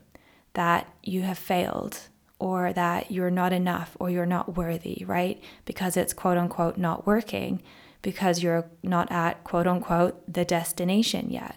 that 0.54 0.92
you 1.02 1.22
have 1.22 1.38
failed, 1.38 2.08
or 2.38 2.72
that 2.72 3.10
you're 3.10 3.30
not 3.30 3.52
enough, 3.52 3.96
or 4.00 4.10
you're 4.10 4.26
not 4.26 4.56
worthy, 4.56 5.04
right? 5.06 5.42
Because 5.64 5.96
it's 5.96 6.12
quote 6.12 6.38
unquote 6.38 6.76
not 6.76 7.06
working, 7.06 7.62
because 8.02 8.42
you're 8.42 8.70
not 8.82 9.10
at 9.10 9.44
quote 9.44 9.66
unquote 9.66 10.32
the 10.32 10.44
destination 10.44 11.30
yet. 11.30 11.56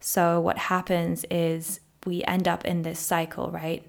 So, 0.00 0.40
what 0.40 0.58
happens 0.58 1.24
is 1.30 1.80
we 2.06 2.24
end 2.24 2.48
up 2.48 2.64
in 2.64 2.82
this 2.82 2.98
cycle, 2.98 3.50
right? 3.50 3.84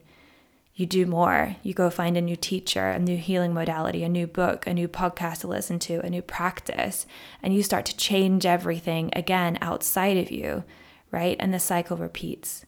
you 0.82 0.86
do 0.86 1.06
more. 1.06 1.58
You 1.62 1.74
go 1.74 1.90
find 1.90 2.18
a 2.18 2.22
new 2.22 2.36
teacher, 2.36 2.90
a 2.90 3.00
new 3.00 3.18
healing 3.18 3.54
modality, 3.54 4.04
a 4.04 4.10
new 4.10 4.26
book, 4.26 4.66
a 4.66 4.74
new 4.74 4.88
podcast 4.88 5.42
to 5.42 5.48
listen 5.48 5.80
to, 5.80 6.00
a 6.00 6.10
new 6.10 6.22
practice, 6.22 7.06
and 7.44 7.54
you 7.54 7.62
start 7.62 7.86
to 7.86 7.98
change 7.98 8.46
everything 8.46 9.12
again 9.14 9.60
outside 9.62 10.18
of 10.18 10.32
you, 10.32 10.64
right? 11.12 11.36
And 11.40 11.54
the 11.54 11.60
cycle 11.60 11.98
repeats. 11.98 12.66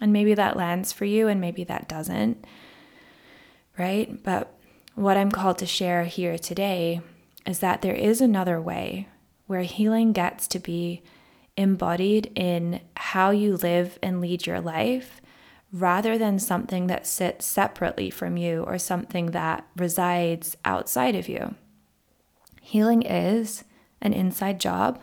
And 0.00 0.12
maybe 0.12 0.34
that 0.34 0.56
lands 0.56 0.92
for 0.92 1.04
you, 1.04 1.28
and 1.28 1.40
maybe 1.40 1.64
that 1.64 1.88
doesn't, 1.88 2.44
right? 3.76 4.22
But 4.22 4.54
what 4.94 5.16
I'm 5.16 5.30
called 5.30 5.58
to 5.58 5.66
share 5.66 6.04
here 6.04 6.38
today 6.38 7.00
is 7.46 7.58
that 7.60 7.82
there 7.82 7.94
is 7.94 8.20
another 8.20 8.60
way 8.60 9.08
where 9.46 9.62
healing 9.62 10.12
gets 10.12 10.46
to 10.48 10.58
be 10.58 11.02
embodied 11.56 12.30
in 12.36 12.80
how 12.96 13.30
you 13.30 13.56
live 13.56 13.98
and 14.02 14.20
lead 14.20 14.46
your 14.46 14.60
life 14.60 15.20
rather 15.72 16.16
than 16.16 16.38
something 16.38 16.86
that 16.86 17.06
sits 17.06 17.44
separately 17.44 18.10
from 18.10 18.36
you 18.36 18.62
or 18.62 18.78
something 18.78 19.32
that 19.32 19.66
resides 19.76 20.56
outside 20.64 21.14
of 21.14 21.28
you. 21.28 21.54
Healing 22.60 23.02
is 23.02 23.64
an 24.00 24.12
inside 24.12 24.60
job, 24.60 25.00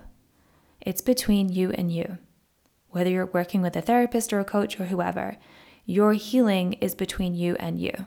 it's 0.81 1.01
between 1.01 1.49
you 1.49 1.71
and 1.71 1.91
you. 1.91 2.17
Whether 2.95 3.09
you're 3.09 3.25
working 3.25 3.61
with 3.61 3.75
a 3.75 3.81
therapist 3.81 4.31
or 4.31 4.39
a 4.39 4.45
coach 4.45 4.79
or 4.79 4.85
whoever, 4.85 5.35
your 5.85 6.13
healing 6.13 6.73
is 6.79 6.95
between 6.95 7.35
you 7.35 7.57
and 7.59 7.77
you. 7.77 8.05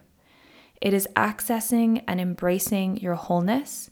It 0.80 0.94
is 0.94 1.06
accessing 1.14 2.02
and 2.08 2.18
embracing 2.18 2.96
your 2.96 3.14
wholeness 3.14 3.90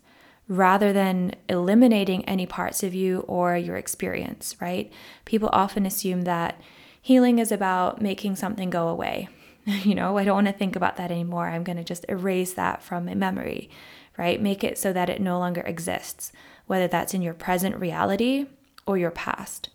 rather 0.49 0.95
than 0.95 1.35
eliminating 1.51 2.25
any 2.25 2.47
parts 2.47 2.83
of 2.83 2.95
you 2.95 3.27
or 3.29 3.59
your 3.59 3.77
experience, 3.77 4.57
right? 4.59 4.91
People 5.27 5.51
often 5.53 5.85
assume 5.85 6.23
that 6.23 6.59
healing 7.03 7.41
is 7.41 7.53
about 7.53 8.01
making 8.01 8.37
something 8.37 8.71
go 8.71 8.89
away. 8.89 9.29
you 9.67 9.95
know, 9.95 10.17
I 10.17 10.25
don't 10.25 10.37
want 10.37 10.47
to 10.47 10.53
think 10.55 10.77
about 10.77 10.97
that 10.97 11.11
anymore. 11.11 11.49
I'm 11.49 11.63
going 11.63 11.77
to 11.77 11.85
just 11.85 12.07
erase 12.09 12.55
that 12.55 12.83
from 12.83 13.05
my 13.05 13.15
memory, 13.15 13.69
right? 14.17 14.41
Make 14.41 14.65
it 14.65 14.79
so 14.79 14.95
that 14.95 15.11
it 15.11 15.21
no 15.21 15.39
longer 15.39 15.61
exists, 15.61 16.33
whether 16.67 16.89
that's 16.89 17.13
in 17.13 17.21
your 17.21 17.35
present 17.35 17.77
reality 17.77 18.47
or 18.87 18.97
your 18.97 19.11
past. 19.11 19.69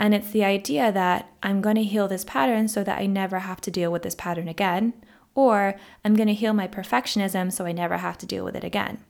And 0.00 0.14
it's 0.14 0.30
the 0.30 0.44
idea 0.44 0.90
that 0.90 1.30
I'm 1.42 1.60
going 1.60 1.76
to 1.76 1.84
heal 1.84 2.08
this 2.08 2.24
pattern 2.24 2.68
so 2.68 2.82
that 2.82 2.98
I 2.98 3.04
never 3.04 3.40
have 3.40 3.60
to 3.60 3.70
deal 3.70 3.92
with 3.92 4.02
this 4.02 4.14
pattern 4.14 4.48
again, 4.48 4.94
or 5.34 5.74
I'm 6.04 6.16
going 6.16 6.26
to 6.26 6.34
heal 6.34 6.54
my 6.54 6.66
perfectionism 6.66 7.52
so 7.52 7.66
I 7.66 7.72
never 7.72 7.98
have 7.98 8.16
to 8.18 8.26
deal 8.26 8.42
with 8.42 8.56
it 8.56 8.64
again. 8.64 9.04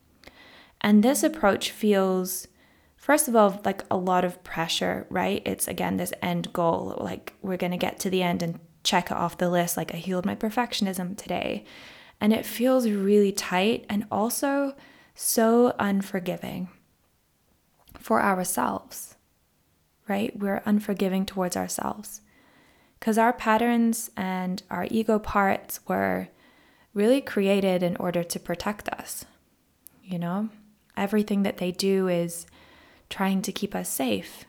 And 0.80 1.02
this 1.02 1.22
approach 1.22 1.70
feels 1.70 2.48
first 2.96 3.28
of 3.28 3.36
all, 3.36 3.60
like 3.64 3.82
a 3.90 3.96
lot 3.96 4.24
of 4.24 4.42
pressure, 4.44 5.06
right? 5.08 5.42
It's 5.46 5.68
again 5.68 5.96
this 5.96 6.12
end 6.20 6.52
goal. 6.52 6.98
Like 7.00 7.34
we're 7.40 7.56
going 7.56 7.70
to 7.70 7.78
get 7.78 7.98
to 8.00 8.10
the 8.10 8.22
end 8.22 8.42
and 8.42 8.58
check 8.82 9.10
it 9.10 9.16
off 9.16 9.38
the 9.38 9.48
list. 9.48 9.76
Like 9.76 9.94
I 9.94 9.98
healed 9.98 10.26
my 10.26 10.34
perfectionism 10.34 11.16
today. 11.16 11.64
And 12.20 12.32
it 12.32 12.44
feels 12.44 12.90
really 12.90 13.32
tight 13.32 13.86
and 13.88 14.06
also 14.10 14.74
so 15.14 15.74
unforgiving 15.78 16.68
for 17.94 18.22
ourselves, 18.22 19.09
right? 20.10 20.36
We're 20.36 20.62
unforgiving 20.66 21.24
towards 21.24 21.56
ourselves 21.56 22.20
because 22.98 23.16
our 23.16 23.32
patterns 23.32 24.10
and 24.16 24.62
our 24.68 24.86
ego 24.90 25.20
parts 25.20 25.80
were 25.86 26.28
really 26.92 27.20
created 27.20 27.82
in 27.82 27.96
order 27.96 28.24
to 28.24 28.40
protect 28.40 28.88
us. 28.88 29.24
You 30.02 30.18
know, 30.18 30.48
everything 30.96 31.44
that 31.44 31.58
they 31.58 31.70
do 31.70 32.08
is 32.08 32.46
trying 33.08 33.40
to 33.42 33.52
keep 33.52 33.74
us 33.74 33.88
safe, 33.88 34.44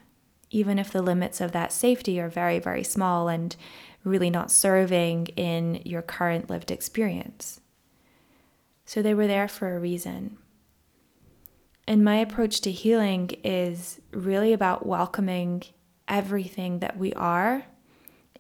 even 0.50 0.80
if 0.80 0.92
the 0.92 1.04
limits 1.04 1.40
of 1.40 1.52
that 1.52 1.72
safety 1.72 2.20
are 2.20 2.28
very, 2.28 2.58
very 2.58 2.84
small 2.84 3.30
and 3.30 3.56
really 4.04 4.32
not 4.32 4.50
serving 4.50 5.28
in 5.38 5.80
your 5.86 6.02
current 6.02 6.50
lived 6.50 6.72
experience. 6.72 7.62
So 8.84 9.04
they 9.04 9.14
were 9.14 9.28
there 9.28 9.48
for 9.48 9.76
a 9.76 9.80
reason. 9.80 10.38
And 11.92 12.06
my 12.06 12.16
approach 12.16 12.62
to 12.62 12.72
healing 12.72 13.32
is 13.44 14.00
really 14.12 14.54
about 14.54 14.86
welcoming 14.86 15.64
everything 16.08 16.80
that 16.80 16.96
we 16.96 17.12
are 17.16 17.66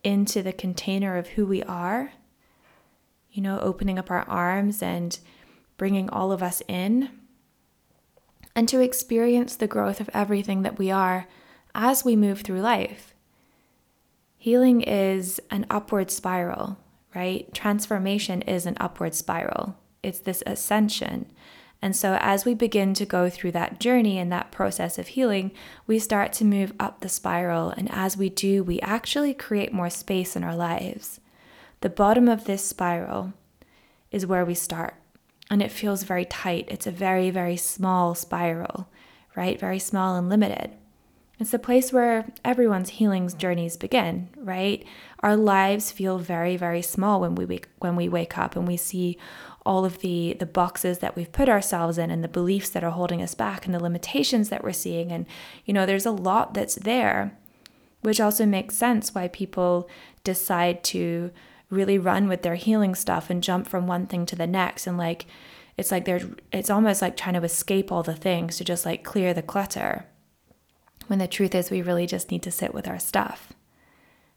into 0.05 0.41
the 0.41 0.53
container 0.53 1.17
of 1.17 1.27
who 1.27 1.45
we 1.45 1.61
are. 1.63 2.13
You 3.29 3.41
know, 3.41 3.59
opening 3.59 3.99
up 3.99 4.09
our 4.09 4.21
arms 4.21 4.81
and 4.81 5.19
bringing 5.75 6.09
all 6.09 6.31
of 6.31 6.41
us 6.41 6.63
in 6.69 7.09
and 8.55 8.69
to 8.69 8.79
experience 8.79 9.57
the 9.57 9.67
growth 9.67 9.99
of 9.99 10.09
everything 10.13 10.61
that 10.61 10.79
we 10.79 10.89
are 10.89 11.27
as 11.75 12.05
we 12.05 12.15
move 12.15 12.43
through 12.43 12.61
life. 12.61 13.13
Healing 14.37 14.79
is 14.79 15.41
an 15.49 15.65
upward 15.69 16.09
spiral, 16.09 16.77
right? 17.13 17.53
Transformation 17.53 18.43
is 18.43 18.65
an 18.65 18.77
upward 18.79 19.13
spiral. 19.13 19.75
It's 20.01 20.19
this 20.19 20.41
ascension. 20.45 21.25
And 21.81 21.95
so, 21.95 22.17
as 22.21 22.45
we 22.45 22.53
begin 22.53 22.93
to 22.93 23.05
go 23.05 23.29
through 23.29 23.53
that 23.53 23.79
journey 23.79 24.19
and 24.19 24.31
that 24.31 24.51
process 24.51 24.99
of 24.99 25.09
healing, 25.09 25.51
we 25.87 25.97
start 25.97 26.31
to 26.33 26.45
move 26.45 26.73
up 26.79 26.99
the 26.99 27.09
spiral. 27.09 27.69
And 27.69 27.89
as 27.91 28.15
we 28.15 28.29
do, 28.29 28.63
we 28.63 28.79
actually 28.81 29.33
create 29.33 29.73
more 29.73 29.89
space 29.89 30.35
in 30.35 30.43
our 30.43 30.55
lives. 30.55 31.19
The 31.81 31.89
bottom 31.89 32.27
of 32.27 32.45
this 32.45 32.63
spiral 32.63 33.33
is 34.11 34.27
where 34.27 34.45
we 34.45 34.53
start 34.53 34.95
and 35.51 35.61
it 35.61 35.69
feels 35.69 36.03
very 36.03 36.23
tight. 36.23 36.65
It's 36.69 36.87
a 36.87 36.91
very, 36.91 37.29
very 37.29 37.57
small 37.57 38.15
spiral, 38.15 38.87
right? 39.35 39.59
Very 39.59 39.79
small 39.79 40.15
and 40.15 40.29
limited. 40.29 40.71
It's 41.39 41.51
the 41.51 41.59
place 41.59 41.91
where 41.91 42.31
everyone's 42.45 42.91
healing 42.91 43.29
journeys 43.37 43.75
begin, 43.75 44.29
right? 44.37 44.85
Our 45.19 45.35
lives 45.35 45.91
feel 45.91 46.19
very, 46.19 46.55
very 46.55 46.81
small 46.81 47.19
when 47.19 47.35
we 47.35 47.43
wake, 47.43 47.67
when 47.79 47.97
we 47.97 48.07
wake 48.07 48.37
up 48.37 48.55
and 48.55 48.65
we 48.65 48.77
see 48.77 49.17
all 49.65 49.85
of 49.85 49.99
the 49.99 50.35
the 50.39 50.45
boxes 50.45 50.99
that 50.99 51.15
we've 51.15 51.31
put 51.31 51.49
ourselves 51.49 51.97
in 51.97 52.09
and 52.09 52.23
the 52.23 52.27
beliefs 52.27 52.69
that 52.69 52.83
are 52.83 52.91
holding 52.91 53.21
us 53.21 53.35
back 53.35 53.65
and 53.65 53.73
the 53.75 53.83
limitations 53.83 54.49
that 54.49 54.63
we're 54.63 54.73
seeing. 54.73 55.11
And 55.11 55.25
you 55.65 55.73
know 55.73 55.85
there's 55.85 56.05
a 56.05 56.11
lot 56.11 56.53
that's 56.53 56.75
there 56.75 57.37
which 58.01 58.19
also 58.19 58.45
makes 58.45 58.75
sense 58.75 59.13
why 59.13 59.27
people 59.27 59.87
decide 60.23 60.83
to 60.83 61.31
really 61.69 61.97
run 61.97 62.27
with 62.27 62.41
their 62.41 62.55
healing 62.55 62.95
stuff 62.95 63.29
and 63.29 63.43
jump 63.43 63.67
from 63.67 63.87
one 63.87 64.07
thing 64.07 64.25
to 64.25 64.35
the 64.35 64.47
next. 64.47 64.87
And 64.87 64.97
like 64.97 65.25
it's 65.77 65.91
like 65.91 66.05
they're 66.05 66.21
it's 66.51 66.69
almost 66.69 67.01
like 67.01 67.17
trying 67.17 67.35
to 67.35 67.43
escape 67.43 67.91
all 67.91 68.03
the 68.03 68.15
things 68.15 68.57
to 68.57 68.63
just 68.63 68.85
like 68.85 69.03
clear 69.03 69.33
the 69.33 69.41
clutter 69.41 70.05
when 71.07 71.19
the 71.19 71.27
truth 71.27 71.55
is 71.55 71.71
we 71.71 71.81
really 71.81 72.05
just 72.05 72.31
need 72.31 72.43
to 72.43 72.51
sit 72.51 72.73
with 72.73 72.87
our 72.87 72.99
stuff 72.99 73.53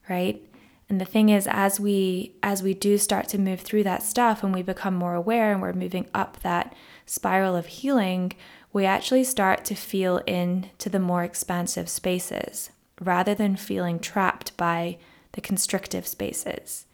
right 0.08 0.42
and 0.88 1.00
the 1.00 1.04
thing 1.04 1.28
is 1.28 1.46
as 1.50 1.80
we 1.80 2.34
as 2.42 2.62
we 2.62 2.74
do 2.74 2.98
start 2.98 3.28
to 3.28 3.38
move 3.38 3.60
through 3.60 3.82
that 3.84 4.02
stuff 4.02 4.42
and 4.42 4.54
we 4.54 4.62
become 4.62 4.94
more 4.94 5.14
aware 5.14 5.52
and 5.52 5.62
we're 5.62 5.72
moving 5.72 6.06
up 6.14 6.40
that 6.40 6.74
spiral 7.06 7.56
of 7.56 7.66
healing 7.66 8.32
we 8.72 8.84
actually 8.84 9.24
start 9.24 9.64
to 9.64 9.74
feel 9.74 10.18
into 10.26 10.88
the 10.88 10.98
more 10.98 11.22
expansive 11.22 11.88
spaces 11.88 12.70
rather 13.00 13.34
than 13.34 13.56
feeling 13.56 13.98
trapped 13.98 14.56
by 14.56 14.98
the 15.32 15.40
constrictive 15.40 16.06
spaces 16.06 16.86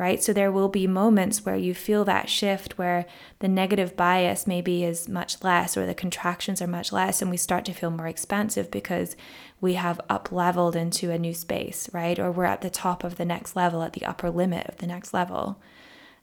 right? 0.00 0.22
So 0.22 0.32
there 0.32 0.50
will 0.50 0.70
be 0.70 0.86
moments 0.86 1.44
where 1.44 1.58
you 1.58 1.74
feel 1.74 2.06
that 2.06 2.30
shift 2.30 2.78
where 2.78 3.04
the 3.40 3.48
negative 3.48 3.98
bias 3.98 4.46
maybe 4.46 4.82
is 4.82 5.10
much 5.10 5.44
less 5.44 5.76
or 5.76 5.84
the 5.84 5.92
contractions 5.92 6.62
are 6.62 6.66
much 6.66 6.90
less 6.90 7.20
and 7.20 7.30
we 7.30 7.36
start 7.36 7.66
to 7.66 7.74
feel 7.74 7.90
more 7.90 8.06
expansive 8.06 8.70
because 8.70 9.14
we 9.60 9.74
have 9.74 10.00
up 10.08 10.32
leveled 10.32 10.74
into 10.74 11.10
a 11.10 11.18
new 11.18 11.34
space, 11.34 11.90
right? 11.92 12.18
Or 12.18 12.32
we're 12.32 12.46
at 12.46 12.62
the 12.62 12.70
top 12.70 13.04
of 13.04 13.16
the 13.16 13.26
next 13.26 13.54
level, 13.54 13.82
at 13.82 13.92
the 13.92 14.06
upper 14.06 14.30
limit 14.30 14.66
of 14.68 14.78
the 14.78 14.86
next 14.86 15.12
level. 15.12 15.60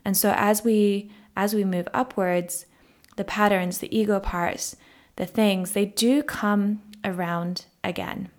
And 0.03 0.17
so 0.17 0.33
as 0.35 0.63
we 0.63 1.11
as 1.35 1.53
we 1.53 1.63
move 1.63 1.87
upwards, 1.93 2.65
the 3.15 3.23
patterns, 3.23 3.77
the 3.77 3.95
ego 3.95 4.19
parts, 4.19 4.75
the 5.17 5.27
things, 5.27 5.73
they 5.73 5.85
do 5.85 6.23
come 6.23 6.81
around 7.05 7.65
again. 7.83 8.29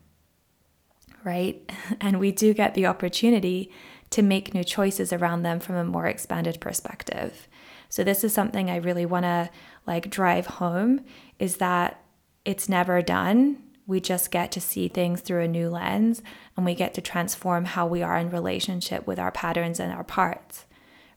Right? 1.22 1.70
And 2.00 2.18
we 2.18 2.32
do 2.32 2.54
get 2.54 2.74
the 2.74 2.86
opportunity 2.86 3.70
to 4.10 4.22
make 4.22 4.54
new 4.54 4.64
choices 4.64 5.12
around 5.12 5.42
them 5.42 5.60
from 5.60 5.76
a 5.76 5.84
more 5.84 6.06
expanded 6.06 6.60
perspective. 6.60 7.48
So 7.88 8.04
this 8.04 8.24
is 8.24 8.32
something 8.32 8.70
I 8.70 8.76
really 8.76 9.06
want 9.06 9.24
to 9.24 9.50
like 9.86 10.10
drive 10.10 10.46
home 10.46 11.00
is 11.38 11.56
that 11.56 12.00
it's 12.44 12.68
never 12.68 13.02
done. 13.02 13.62
We 13.86 14.00
just 14.00 14.30
get 14.30 14.52
to 14.52 14.60
see 14.60 14.88
things 14.88 15.20
through 15.20 15.42
a 15.42 15.48
new 15.48 15.70
lens 15.70 16.22
and 16.56 16.66
we 16.66 16.74
get 16.74 16.94
to 16.94 17.00
transform 17.00 17.64
how 17.64 17.86
we 17.86 18.02
are 18.02 18.18
in 18.18 18.30
relationship 18.30 19.06
with 19.06 19.18
our 19.18 19.32
patterns 19.32 19.80
and 19.80 19.92
our 19.92 20.04
parts. 20.04 20.66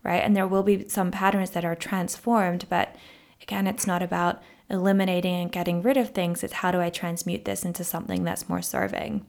Right? 0.03 0.24
And 0.24 0.36
there 0.36 0.48
will 0.48 0.63
be 0.63 0.88
some 0.89 1.12
patterns 1.12 1.51
that 1.51 1.65
are 1.65 1.75
transformed, 1.75 2.65
but 2.69 2.95
again, 3.41 3.67
it's 3.67 3.86
not 3.86 4.01
about 4.01 4.41
eliminating 4.67 5.36
and 5.36 5.51
getting 5.51 5.83
rid 5.83 5.98
of 5.98 6.10
things. 6.10 6.43
It's 6.43 6.53
how 6.53 6.71
do 6.71 6.81
I 6.81 6.89
transmute 6.89 7.45
this 7.45 7.63
into 7.63 7.83
something 7.83 8.24
that's 8.24 8.50
more 8.50 8.63
serving. 8.63 9.25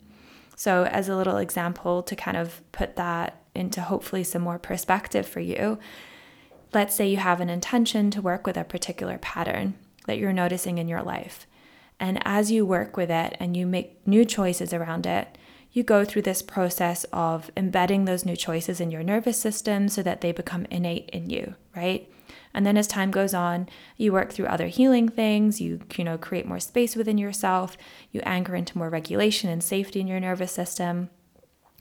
So, 0.57 0.85
as 0.85 1.09
a 1.09 1.17
little 1.17 1.37
example 1.37 2.03
to 2.05 2.17
kind 2.17 2.37
of 2.37 2.63
put 2.73 2.97
that 2.97 3.42
into 3.55 3.81
hopefully 3.81 4.25
some 4.25 4.43
more 4.43 4.59
perspective 4.59 5.27
for 5.27 5.41
you, 5.41 5.79
let's 6.73 6.95
say 6.95 7.09
you 7.09 7.19
have 7.19 7.41
an 7.41 7.51
intention 7.51 8.11
to 8.11 8.23
work 8.23 8.47
with 8.47 8.57
a 8.57 8.65
particular 8.65 9.19
pattern 9.19 9.75
that 10.07 10.19
you're 10.19 10.33
noticing 10.33 10.79
in 10.79 10.89
your 10.89 11.03
life. 11.03 11.47
And 12.01 12.21
as 12.25 12.51
you 12.51 12.67
work 12.67 12.97
with 12.97 13.11
it 13.11 13.37
and 13.39 13.57
you 13.57 13.67
make 13.67 14.07
new 14.07 14.25
choices 14.25 14.73
around 14.73 15.07
it, 15.07 15.39
you 15.71 15.83
go 15.83 16.05
through 16.05 16.23
this 16.23 16.43
process 16.43 17.05
of 17.13 17.51
embedding 17.57 18.05
those 18.05 18.27
new 18.27 18.37
choices 18.37 18.81
in 18.81 18.91
your 18.91 19.03
nervous 19.03 19.41
system 19.41 19.89
so 19.89 20.03
that 20.03 20.21
they 20.21 20.33
become 20.33 20.67
innate 20.71 21.09
in 21.11 21.31
you, 21.31 21.55
right? 21.75 22.11
And 22.55 22.67
then 22.67 22.77
as 22.77 22.87
time 22.87 23.11
goes 23.11 23.33
on, 23.33 23.69
you 23.97 24.13
work 24.13 24.33
through 24.33 24.47
other 24.47 24.67
healing 24.67 25.09
things, 25.09 25.61
you 25.61 25.81
you 25.97 26.05
know 26.05 26.19
create 26.19 26.47
more 26.47 26.61
space 26.61 26.95
within 26.95 27.17
yourself, 27.17 27.79
you 28.11 28.21
anchor 28.25 28.55
into 28.55 28.77
more 28.77 28.91
regulation 28.91 29.49
and 29.49 29.65
safety 29.65 30.01
in 30.01 30.07
your 30.07 30.21
nervous 30.21 30.53
system, 30.53 31.09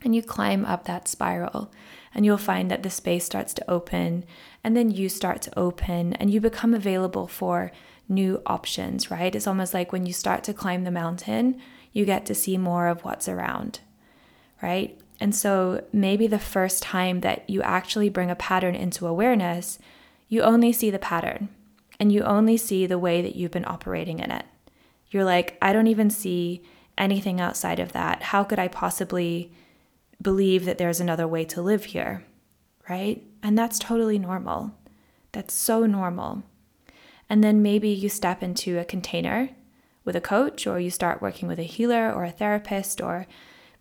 and 0.03 0.15
you 0.15 0.21
climb 0.21 0.65
up 0.65 0.85
that 0.85 1.07
spiral. 1.07 1.71
And 2.13 2.25
you'll 2.25 2.37
find 2.37 2.69
that 2.69 2.83
the 2.83 2.89
space 2.89 3.23
starts 3.23 3.53
to 3.53 3.71
open, 3.71 4.25
and 4.63 4.75
then 4.75 4.91
you 4.91 5.07
start 5.07 5.41
to 5.43 5.59
open, 5.59 6.13
and 6.13 6.29
you 6.29 6.41
become 6.41 6.73
available 6.73 7.27
for 7.27 7.71
new 8.09 8.41
options, 8.45 9.09
right? 9.09 9.33
It's 9.33 9.47
almost 9.47 9.73
like 9.73 9.91
when 9.93 10.05
you 10.05 10.11
start 10.11 10.43
to 10.43 10.53
climb 10.53 10.83
the 10.83 10.91
mountain, 10.91 11.61
you 11.93 12.03
get 12.03 12.25
to 12.25 12.35
see 12.35 12.57
more 12.57 12.87
of 12.87 13.05
what's 13.05 13.29
around, 13.29 13.79
right? 14.61 14.99
And 15.21 15.35
so 15.35 15.83
maybe 15.93 16.27
the 16.27 16.39
first 16.39 16.83
time 16.83 17.21
that 17.21 17.49
you 17.49 17.61
actually 17.61 18.09
bring 18.09 18.31
a 18.31 18.35
pattern 18.35 18.75
into 18.75 19.07
awareness, 19.07 19.79
you 20.27 20.41
only 20.41 20.73
see 20.73 20.89
the 20.89 20.99
pattern 20.99 21.49
and 21.99 22.11
you 22.11 22.23
only 22.23 22.57
see 22.57 22.87
the 22.87 22.97
way 22.97 23.21
that 23.21 23.35
you've 23.35 23.51
been 23.51 23.67
operating 23.67 24.19
in 24.19 24.31
it. 24.31 24.45
You're 25.11 25.25
like, 25.25 25.57
I 25.61 25.73
don't 25.73 25.87
even 25.87 26.09
see 26.09 26.63
anything 26.97 27.39
outside 27.39 27.79
of 27.79 27.91
that. 27.91 28.23
How 28.23 28.43
could 28.43 28.57
I 28.57 28.67
possibly 28.67 29.51
believe 30.21 30.65
that 30.65 30.77
there's 30.77 30.99
another 30.99 31.27
way 31.27 31.45
to 31.45 31.61
live 31.61 31.85
here? 31.85 32.23
Right? 32.89 33.23
And 33.41 33.57
that's 33.57 33.79
totally 33.79 34.19
normal. 34.19 34.71
That's 35.31 35.53
so 35.53 35.85
normal. 35.85 36.43
And 37.29 37.43
then 37.43 37.61
maybe 37.61 37.89
you 37.89 38.09
step 38.09 38.43
into 38.43 38.77
a 38.77 38.85
container 38.85 39.49
with 40.03 40.15
a 40.15 40.21
coach, 40.21 40.65
or 40.65 40.79
you 40.79 40.89
start 40.89 41.21
working 41.21 41.47
with 41.47 41.59
a 41.59 41.63
healer 41.63 42.11
or 42.11 42.23
a 42.23 42.31
therapist, 42.31 42.99
or 42.99 43.27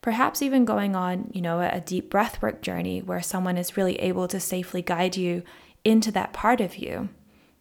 perhaps 0.03 0.43
even 0.43 0.65
going 0.65 0.95
on, 0.95 1.31
you 1.33 1.41
know, 1.41 1.61
a 1.61 1.81
deep 1.81 2.13
breathwork 2.13 2.61
journey 2.61 3.01
where 3.01 3.23
someone 3.23 3.57
is 3.57 3.77
really 3.77 3.97
able 3.97 4.29
to 4.29 4.39
safely 4.39 4.83
guide 4.83 5.17
you 5.17 5.43
into 5.83 6.13
that 6.13 6.33
part 6.33 6.61
of 6.61 6.77
you, 6.77 7.09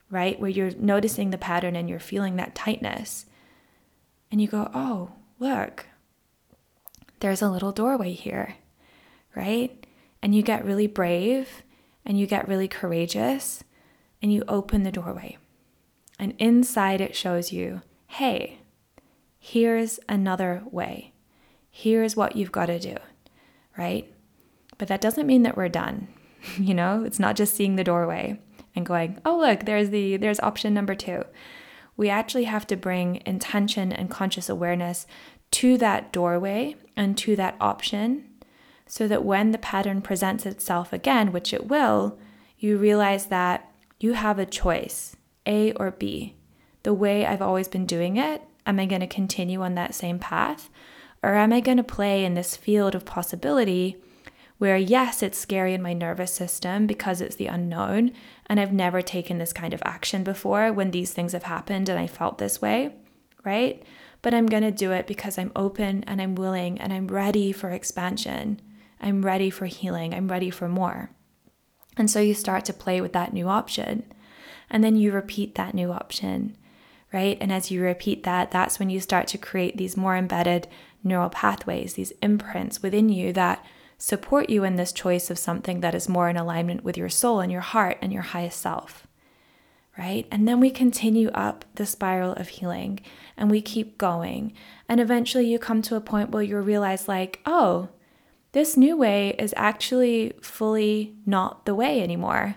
right? 0.10 0.39
Where 0.39 0.50
you're 0.50 0.72
noticing 0.78 1.30
the 1.30 1.38
pattern 1.38 1.76
and 1.76 1.89
you're 1.89 2.00
feeling 2.00 2.36
that 2.36 2.54
tightness. 2.54 3.26
And 4.30 4.42
you 4.42 4.48
go, 4.48 4.70
oh, 4.74 5.13
look, 5.39 5.88
there's 7.22 7.42
a 7.42 7.50
little 7.50 7.72
doorway 7.72 8.12
here, 8.12 8.56
right? 9.36 9.86
And 10.22 10.36
you 10.36 10.42
get 10.42 10.65
really 10.65 10.88
brave 10.88 11.63
and 12.06 12.20
you 12.20 12.28
get 12.28 12.48
really 12.48 12.68
courageous 12.68 13.63
and 14.22 14.34
you 14.34 14.44
open 14.48 14.84
the 14.84 14.92
doorway. 14.92 15.38
And 16.18 16.34
inside 16.38 17.02
it 17.02 17.15
shows 17.15 17.54
you, 17.54 17.82
hey, 18.08 18.60
here's 19.38 20.00
another 20.10 20.63
way. 20.70 21.13
Here's 21.72 22.15
what 22.15 22.36
you've 22.36 22.52
got 22.52 22.65
to 22.65 22.80
do, 22.80 22.98
right? 23.78 24.12
But 24.78 24.88
that 24.89 25.02
doesn't 25.02 25.28
mean 25.28 25.44
that 25.44 25.56
we're 25.56 25.70
done. 25.70 26.10
you 26.58 26.74
know, 26.74 27.04
it's 27.04 27.20
not 27.20 27.36
just 27.36 27.56
seeing 27.56 27.76
the 27.76 27.84
doorway 27.84 28.39
and 28.76 28.86
going, 28.86 29.20
"Oh, 29.26 29.38
look, 29.38 29.65
there's 29.65 29.89
the 29.89 30.18
there's 30.18 30.39
option 30.39 30.74
number 30.74 30.96
2." 30.96 31.24
We 31.98 32.10
actually 32.10 32.46
have 32.46 32.65
to 32.68 32.78
bring 32.78 33.22
intention 33.26 33.92
and 33.92 34.10
conscious 34.10 34.50
awareness 34.50 35.06
to 35.52 35.78
that 35.78 36.13
doorway 36.13 36.76
and 36.96 37.18
to 37.18 37.36
that 37.36 37.56
option 37.60 38.29
so 38.89 39.08
that 39.08 39.23
when 39.23 39.52
the 39.52 39.58
pattern 39.60 40.02
presents 40.02 40.47
itself 40.47 40.91
again, 40.91 41.32
which 41.32 41.54
it 41.54 41.67
will, 41.67 42.17
you 42.58 42.75
realize 42.75 43.28
that 43.28 43.71
you 43.99 44.13
have 44.13 44.39
a 44.39 44.45
choice, 44.45 45.15
A 45.45 45.71
or 45.73 45.91
B. 45.91 46.36
The 46.84 46.93
way 46.93 47.23
I've 47.25 47.41
always 47.41 47.67
been 47.67 47.86
doing 47.86 48.17
it, 48.17 48.41
am 48.65 48.80
I 48.80 48.88
going 48.88 49.02
to 49.02 49.08
continue 49.08 49.62
on 49.62 49.75
that 49.75 49.93
same 49.93 50.17
path? 50.17 50.69
Or 51.21 51.36
am 51.36 51.54
I 51.54 51.60
going 51.60 51.78
to 51.78 51.84
play 51.84 52.25
in 52.25 52.34
this 52.34 52.58
field 52.58 52.95
of 52.95 53.06
possibility 53.06 53.97
where, 54.58 54.78
yes, 54.78 55.21
it's 55.21 55.38
scary 55.38 55.73
in 55.73 55.82
my 55.84 55.93
nervous 55.93 56.34
system 56.34 56.88
because 56.88 57.21
it's 57.21 57.36
the 57.36 57.47
unknown, 57.47 58.12
and 58.47 58.60
I've 58.60 58.73
never 58.73 59.02
taken 59.02 59.38
this 59.38 59.54
kind 59.54 59.73
of 59.73 59.84
action 59.86 60.23
before 60.23 60.73
when 60.73 60.91
these 60.91 61.13
things 61.13 61.34
have 61.34 61.43
happened 61.43 61.89
and 61.89 61.99
I 61.99 62.08
felt 62.08 62.39
this 62.39 62.60
way, 62.60 62.95
right? 63.45 63.84
But 64.21 64.34
I'm 64.34 64.47
going 64.47 64.63
to 64.63 64.71
do 64.71 64.91
it 64.91 65.06
because 65.06 65.38
I'm 65.38 65.52
open 65.56 66.04
and 66.08 66.21
I'm 66.21 66.36
willing 66.36 66.82
and 66.82 66.91
I'm 66.91 67.08
ready 67.08 67.52
for 67.52 67.69
expansion. 67.69 68.60
I'm 69.02 69.24
ready 69.24 69.50
for 69.50 69.66
healing. 69.66 70.14
I'm 70.14 70.28
ready 70.28 70.50
for 70.50 70.68
more. 70.68 71.12
And 71.98 72.10
so 72.10 72.20
you 72.20 72.34
start 72.34 72.66
to 72.66 72.74
play 72.74 73.02
with 73.02 73.14
that 73.14 73.34
new 73.34 73.48
option. 73.48 74.06
And 74.70 74.84
then 74.84 74.96
you 74.96 75.12
repeat 75.12 75.56
that 75.56 75.74
new 75.74 75.92
option, 75.92 76.56
right? 77.12 77.38
And 77.42 77.52
as 77.52 77.72
you 77.72 77.82
repeat 77.82 78.24
that, 78.24 78.52
that's 78.52 78.80
when 78.80 78.90
you 78.90 79.00
start 79.00 79.28
to 79.30 79.38
create 79.38 79.78
these 79.78 79.98
more 79.98 80.16
embedded 80.16 80.68
neural 81.04 81.30
pathways, 81.30 81.94
these 81.94 82.14
imprints 82.22 82.84
within 82.84 83.10
you 83.10 83.34
that 83.34 83.66
support 83.98 84.50
you 84.50 84.64
in 84.64 84.76
this 84.76 84.94
choice 84.94 85.30
of 85.30 85.38
something 85.38 85.82
that 85.82 85.96
is 85.96 86.08
more 86.08 86.30
in 86.30 86.38
alignment 86.38 86.84
with 86.84 86.98
your 86.98 87.10
soul 87.10 87.40
and 87.40 87.52
your 87.52 87.62
heart 87.62 87.98
and 88.02 88.14
your 88.14 88.22
highest 88.22 88.62
self. 88.62 89.08
Right? 89.98 90.26
And 90.32 90.48
then 90.48 90.62
we 90.62 90.70
continue 90.70 91.30
up 91.30 91.66
the 91.76 91.86
spiral 91.86 92.32
of 92.34 92.48
healing 92.48 93.02
and 93.36 93.52
we 93.52 93.62
keep 93.62 93.98
going. 93.98 94.54
And 94.88 95.02
eventually 95.02 95.48
you 95.48 95.60
come 95.60 95.82
to 95.82 95.98
a 95.98 96.02
point 96.02 96.30
where 96.30 96.44
you 96.44 96.58
realize, 96.60 97.10
like, 97.10 97.42
oh, 97.46 97.90
this 98.52 98.76
new 98.76 98.98
way 98.98 99.36
is 99.38 99.54
actually 99.56 100.34
fully 100.42 101.16
not 101.26 101.66
the 101.66 101.76
way 101.76 102.02
anymore. 102.02 102.56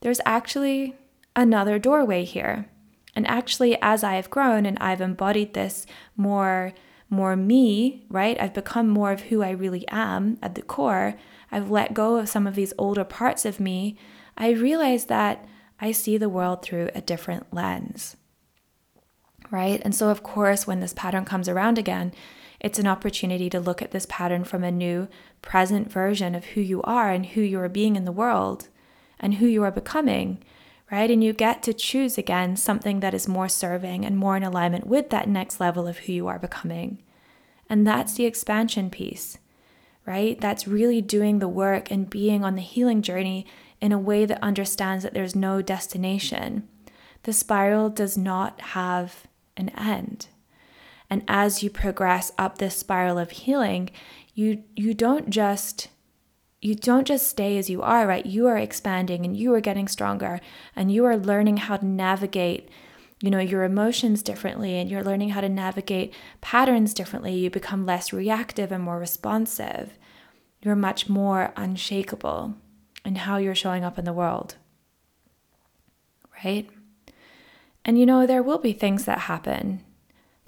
There's 0.00 0.20
actually 0.24 0.96
another 1.34 1.78
doorway 1.78 2.24
here. 2.24 2.68
And 3.14 3.26
actually, 3.26 3.76
as 3.82 4.02
I 4.02 4.14
have 4.14 4.30
grown 4.30 4.64
and 4.64 4.78
I've 4.80 5.00
embodied 5.00 5.54
this 5.54 5.86
more 6.16 6.72
more 7.12 7.36
me, 7.36 8.06
right? 8.08 8.40
I've 8.40 8.54
become 8.54 8.88
more 8.88 9.12
of 9.12 9.20
who 9.20 9.42
I 9.42 9.50
really 9.50 9.86
am 9.88 10.38
at 10.40 10.54
the 10.54 10.62
core. 10.62 11.14
I've 11.50 11.70
let 11.70 11.92
go 11.92 12.16
of 12.16 12.30
some 12.30 12.46
of 12.46 12.54
these 12.54 12.72
older 12.78 13.04
parts 13.04 13.44
of 13.44 13.60
me. 13.60 13.98
I 14.38 14.52
realize 14.52 15.04
that 15.04 15.46
I 15.78 15.92
see 15.92 16.16
the 16.16 16.30
world 16.30 16.62
through 16.62 16.88
a 16.94 17.02
different 17.02 17.52
lens, 17.52 18.16
right? 19.50 19.82
And 19.84 19.94
so, 19.94 20.08
of 20.08 20.22
course, 20.22 20.66
when 20.66 20.80
this 20.80 20.94
pattern 20.94 21.26
comes 21.26 21.50
around 21.50 21.76
again, 21.76 22.14
it's 22.62 22.78
an 22.78 22.86
opportunity 22.86 23.50
to 23.50 23.60
look 23.60 23.82
at 23.82 23.90
this 23.90 24.06
pattern 24.08 24.44
from 24.44 24.62
a 24.62 24.70
new, 24.70 25.08
present 25.42 25.90
version 25.90 26.36
of 26.36 26.44
who 26.46 26.60
you 26.60 26.80
are 26.82 27.10
and 27.10 27.26
who 27.26 27.40
you 27.40 27.58
are 27.58 27.68
being 27.68 27.96
in 27.96 28.04
the 28.04 28.12
world 28.12 28.68
and 29.18 29.34
who 29.34 29.46
you 29.46 29.64
are 29.64 29.72
becoming, 29.72 30.42
right? 30.90 31.10
And 31.10 31.24
you 31.24 31.32
get 31.32 31.64
to 31.64 31.74
choose 31.74 32.16
again 32.16 32.56
something 32.56 33.00
that 33.00 33.14
is 33.14 33.26
more 33.26 33.48
serving 33.48 34.04
and 34.04 34.16
more 34.16 34.36
in 34.36 34.44
alignment 34.44 34.86
with 34.86 35.10
that 35.10 35.28
next 35.28 35.58
level 35.58 35.88
of 35.88 35.98
who 35.98 36.12
you 36.12 36.28
are 36.28 36.38
becoming. 36.38 37.02
And 37.68 37.84
that's 37.84 38.14
the 38.14 38.26
expansion 38.26 38.90
piece, 38.90 39.38
right? 40.06 40.40
That's 40.40 40.68
really 40.68 41.00
doing 41.00 41.40
the 41.40 41.48
work 41.48 41.90
and 41.90 42.08
being 42.08 42.44
on 42.44 42.54
the 42.54 42.62
healing 42.62 43.02
journey 43.02 43.44
in 43.80 43.90
a 43.90 43.98
way 43.98 44.24
that 44.24 44.40
understands 44.40 45.02
that 45.02 45.14
there's 45.14 45.34
no 45.34 45.62
destination. 45.62 46.68
The 47.24 47.32
spiral 47.32 47.90
does 47.90 48.16
not 48.16 48.60
have 48.60 49.26
an 49.56 49.70
end. 49.70 50.28
And 51.12 51.24
as 51.28 51.62
you 51.62 51.68
progress 51.68 52.32
up 52.38 52.56
this 52.56 52.74
spiral 52.74 53.18
of 53.18 53.32
healing, 53.32 53.90
you 54.32 54.64
you 54.74 54.94
don't 54.94 55.28
just 55.28 55.88
you 56.62 56.74
don't 56.74 57.06
just 57.06 57.28
stay 57.28 57.58
as 57.58 57.68
you 57.68 57.82
are, 57.82 58.06
right? 58.06 58.24
You 58.24 58.46
are 58.46 58.56
expanding 58.56 59.26
and 59.26 59.36
you 59.36 59.52
are 59.52 59.60
getting 59.60 59.88
stronger 59.88 60.40
and 60.74 60.90
you 60.90 61.04
are 61.04 61.18
learning 61.18 61.58
how 61.58 61.76
to 61.76 61.84
navigate 61.84 62.70
you 63.20 63.28
know 63.28 63.40
your 63.40 63.62
emotions 63.62 64.22
differently 64.22 64.78
and 64.78 64.90
you're 64.90 65.04
learning 65.04 65.28
how 65.28 65.42
to 65.42 65.50
navigate 65.50 66.14
patterns 66.40 66.94
differently. 66.94 67.34
You 67.34 67.50
become 67.50 67.84
less 67.84 68.14
reactive 68.14 68.72
and 68.72 68.82
more 68.82 68.98
responsive. 68.98 69.98
You're 70.62 70.76
much 70.76 71.10
more 71.10 71.52
unshakable 71.56 72.54
in 73.04 73.16
how 73.16 73.36
you're 73.36 73.54
showing 73.54 73.84
up 73.84 73.98
in 73.98 74.06
the 74.06 74.14
world 74.14 74.56
right? 76.42 76.70
And 77.84 77.98
you 77.98 78.06
know 78.06 78.26
there 78.26 78.42
will 78.42 78.58
be 78.58 78.72
things 78.72 79.04
that 79.04 79.20
happen 79.20 79.82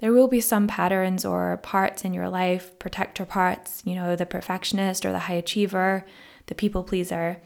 there 0.05 0.13
will 0.13 0.27
be 0.27 0.39
some 0.39 0.67
patterns 0.67 1.25
or 1.25 1.57
parts 1.57 2.05
in 2.05 2.13
your 2.13 2.29
life 2.29 2.77
protector 2.77 3.25
parts 3.25 3.81
you 3.85 3.95
know 3.95 4.15
the 4.15 4.25
perfectionist 4.25 5.05
or 5.05 5.11
the 5.11 5.19
high 5.19 5.33
achiever 5.33 6.05
the 6.45 6.55
people 6.55 6.83
pleaser 6.83 7.41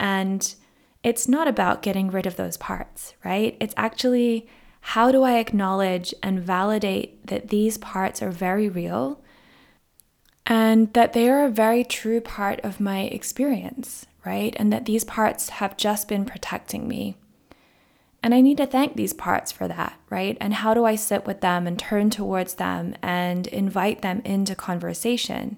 and 0.00 0.54
it's 1.02 1.28
not 1.28 1.48
about 1.48 1.82
getting 1.82 2.10
rid 2.10 2.26
of 2.26 2.36
those 2.36 2.56
parts, 2.56 3.14
right? 3.24 3.56
It's 3.60 3.74
actually 3.76 4.48
how 4.80 5.12
do 5.12 5.22
I 5.22 5.38
acknowledge 5.38 6.14
and 6.22 6.40
validate 6.40 7.26
that 7.26 7.48
these 7.48 7.78
parts 7.78 8.22
are 8.22 8.30
very 8.30 8.68
real 8.68 9.22
and 10.46 10.92
that 10.94 11.12
they 11.12 11.28
are 11.28 11.44
a 11.44 11.50
very 11.50 11.84
true 11.84 12.20
part 12.20 12.60
of 12.60 12.80
my 12.80 13.02
experience, 13.02 14.06
right? 14.24 14.54
And 14.58 14.72
that 14.72 14.86
these 14.86 15.04
parts 15.04 15.50
have 15.50 15.76
just 15.76 16.08
been 16.08 16.24
protecting 16.24 16.88
me. 16.88 17.16
And 18.22 18.34
I 18.34 18.40
need 18.40 18.56
to 18.56 18.66
thank 18.66 18.96
these 18.96 19.12
parts 19.12 19.52
for 19.52 19.68
that, 19.68 19.98
right? 20.10 20.36
And 20.40 20.54
how 20.54 20.74
do 20.74 20.84
I 20.84 20.96
sit 20.96 21.24
with 21.24 21.40
them 21.40 21.66
and 21.66 21.78
turn 21.78 22.10
towards 22.10 22.54
them 22.54 22.96
and 23.00 23.46
invite 23.46 24.02
them 24.02 24.22
into 24.24 24.54
conversation 24.54 25.56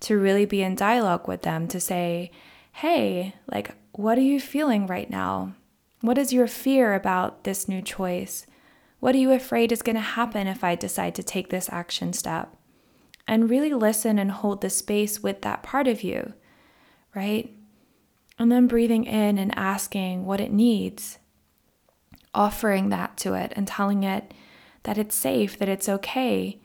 to 0.00 0.18
really 0.18 0.44
be 0.44 0.62
in 0.62 0.74
dialogue 0.74 1.26
with 1.26 1.42
them 1.42 1.68
to 1.68 1.80
say, 1.80 2.30
hey, 2.72 3.34
like, 3.50 3.74
what 3.92 4.18
are 4.18 4.22
you 4.22 4.40
feeling 4.40 4.86
right 4.86 5.08
now? 5.08 5.54
What 6.00 6.18
is 6.18 6.32
your 6.32 6.46
fear 6.46 6.94
about 6.94 7.44
this 7.44 7.68
new 7.68 7.80
choice? 7.80 8.46
What 9.00 9.14
are 9.14 9.18
you 9.18 9.32
afraid 9.32 9.72
is 9.72 9.82
going 9.82 9.96
to 9.96 10.02
happen 10.02 10.46
if 10.46 10.62
I 10.62 10.74
decide 10.74 11.14
to 11.16 11.22
take 11.22 11.48
this 11.48 11.68
action 11.70 12.12
step? 12.12 12.54
And 13.26 13.48
really 13.48 13.72
listen 13.72 14.18
and 14.18 14.32
hold 14.32 14.60
the 14.60 14.70
space 14.70 15.22
with 15.22 15.42
that 15.42 15.62
part 15.62 15.86
of 15.86 16.02
you, 16.02 16.34
right? 17.14 17.54
And 18.38 18.50
then 18.50 18.66
breathing 18.66 19.04
in 19.04 19.38
and 19.38 19.56
asking 19.56 20.24
what 20.24 20.40
it 20.40 20.52
needs, 20.52 21.18
offering 22.34 22.88
that 22.88 23.16
to 23.18 23.34
it 23.34 23.52
and 23.56 23.66
telling 23.66 24.04
it 24.04 24.32
that 24.84 24.98
it's 24.98 25.14
safe, 25.14 25.58
that 25.58 25.68
it's 25.68 25.88
okay, 25.88 26.58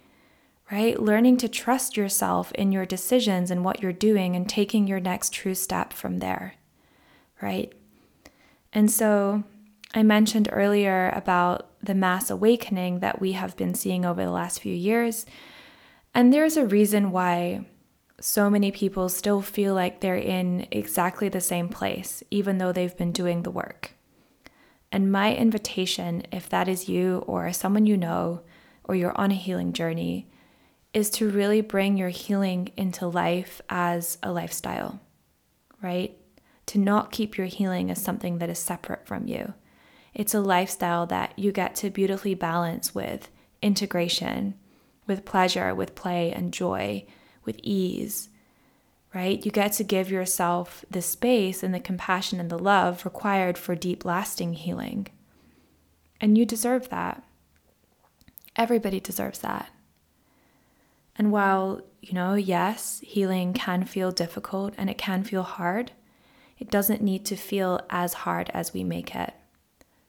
right? 0.72 1.00
Learning 1.00 1.38
to 1.38 1.48
trust 1.48 1.96
yourself 1.96 2.52
in 2.54 2.72
your 2.72 2.86
decisions 2.86 3.52
and 3.52 3.64
what 3.64 3.82
you're 3.82 3.94
doing 3.94 4.36
and 4.36 4.50
taking 4.50 4.88
your 4.88 5.00
next 5.00 5.34
true 5.34 5.56
step 5.56 5.94
from 5.94 6.20
there, 6.20 6.56
right? 7.42 7.74
And 8.74 8.92
so 8.92 9.44
I 9.94 10.04
mentioned 10.04 10.50
earlier 10.52 11.10
about 11.16 11.70
the 11.82 11.96
mass 11.96 12.30
awakening 12.30 13.00
that 13.00 13.22
we 13.22 13.34
have 13.34 13.56
been 13.56 13.74
seeing 13.74 14.06
over 14.06 14.24
the 14.24 14.32
last 14.32 14.62
few 14.62 14.76
years. 14.76 15.26
And 16.14 16.34
there's 16.34 16.58
a 16.58 16.66
reason 16.66 17.12
why 17.12 17.66
so 18.20 18.50
many 18.50 18.72
people 18.72 19.10
still 19.10 19.42
feel 19.42 19.74
like 19.74 20.02
they're 20.02 20.16
in 20.16 20.68
exactly 20.72 21.30
the 21.30 21.42
same 21.42 21.70
place, 21.70 22.24
even 22.32 22.58
though 22.58 22.72
they've 22.72 22.98
been 22.98 23.12
doing 23.12 23.44
the 23.44 23.52
work. 23.52 23.92
And 24.92 25.12
my 25.12 25.36
invitation, 25.36 26.24
if 26.32 26.50
that 26.50 26.68
is 26.68 26.90
you 26.90 27.24
or 27.28 27.52
someone 27.52 27.86
you 27.86 27.98
know, 27.98 28.42
or 28.84 28.96
you're 28.96 29.20
on 29.20 29.32
a 29.32 29.36
healing 29.36 29.74
journey, 29.74 30.30
is 30.94 31.10
to 31.12 31.30
really 31.30 31.62
bring 31.62 31.98
your 31.98 32.10
healing 32.10 32.70
into 32.78 33.08
life 33.08 33.62
as 33.70 34.18
a 34.24 34.32
lifestyle, 34.32 35.00
right? 35.82 36.18
To 36.68 36.80
not 36.80 37.12
keep 37.12 37.38
your 37.38 37.48
healing 37.48 37.92
as 37.92 38.02
something 38.02 38.38
that 38.38 38.50
is 38.50 38.60
separate 38.60 39.06
from 39.06 39.28
you 39.28 39.54
it's 40.18 40.34
a 40.34 40.40
lifestyle 40.40 41.06
that 41.06 41.38
you 41.38 41.52
get 41.52 41.76
to 41.76 41.92
beautifully 41.92 42.34
balance 42.34 42.96
with 42.96 43.30
integration, 43.62 44.56
with 45.06 45.26
pleasure, 45.26 45.76
with 45.76 45.94
play 45.94 46.32
and 46.32 46.52
joy, 46.52 47.06
with 47.46 47.60
ease, 47.62 48.30
right? 49.14 49.44
You 49.46 49.52
get 49.52 49.74
to 49.74 49.84
give 49.84 50.12
yourself 50.12 50.86
the 50.90 51.02
space 51.02 51.64
and 51.64 51.74
the 51.74 51.80
compassion 51.80 52.40
and 52.40 52.50
the 52.50 52.60
love 52.60 53.06
required 53.06 53.58
for 53.58 53.76
deep, 53.76 54.06
lasting 54.06 54.54
healing. 54.54 55.08
And 56.20 56.38
you 56.38 56.46
deserve 56.46 56.90
that. 56.90 57.24
Everybody 58.56 59.00
deserves 59.00 59.40
that. 59.40 59.70
And 61.16 61.32
while, 61.32 61.82
you 62.02 62.14
know, 62.14 62.36
yes, 62.36 63.02
healing 63.04 63.54
can 63.54 63.86
feel 63.86 64.12
difficult 64.12 64.74
and 64.78 64.90
it 64.90 64.98
can 64.98 65.24
feel 65.24 65.44
hard, 65.44 65.92
it 66.60 66.70
doesn't 66.70 67.02
need 67.02 67.26
to 67.26 67.36
feel 67.36 67.82
as 67.90 68.14
hard 68.14 68.50
as 68.54 68.74
we 68.74 68.84
make 68.84 69.16
it. 69.16 69.34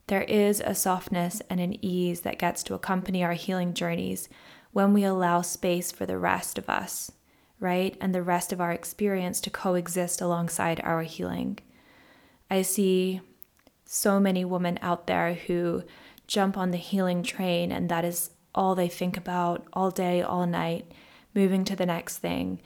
There 0.07 0.23
is 0.23 0.63
a 0.65 0.75
softness 0.75 1.43
and 1.51 1.61
an 1.61 1.83
ease 1.85 2.23
that 2.23 2.39
gets 2.39 2.63
to 2.65 2.75
accompany 2.75 3.23
our 3.23 3.35
healing 3.35 3.75
journeys 3.75 4.29
when 4.73 4.95
we 4.95 5.05
allow 5.05 5.43
space 5.43 5.93
for 5.93 6.07
the 6.07 6.19
rest 6.19 6.57
of 6.57 6.69
us, 6.69 7.13
right? 7.61 7.97
And 8.01 8.15
the 8.15 8.23
rest 8.23 8.53
of 8.53 8.61
our 8.61 8.73
experience 8.73 9.41
to 9.43 9.51
coexist 9.51 10.21
alongside 10.21 10.81
our 10.85 11.03
healing. 11.03 11.59
I 12.51 12.63
see 12.63 13.21
so 13.85 14.21
many 14.21 14.45
women 14.45 14.79
out 14.83 15.07
there 15.07 15.35
who 15.35 15.83
jump 16.27 16.57
on 16.57 16.71
the 16.71 16.77
healing 16.77 17.23
train 17.23 17.73
and 17.73 17.89
that 17.89 18.05
is 18.05 18.31
all 18.55 18.75
they 18.75 18.89
think 18.89 19.17
about 19.17 19.67
all 19.73 19.91
day, 19.91 20.23
all 20.23 20.47
night, 20.47 20.91
moving 21.35 21.65
to 21.65 21.77
the 21.77 21.87
next 21.87 22.19
thing, 22.19 22.61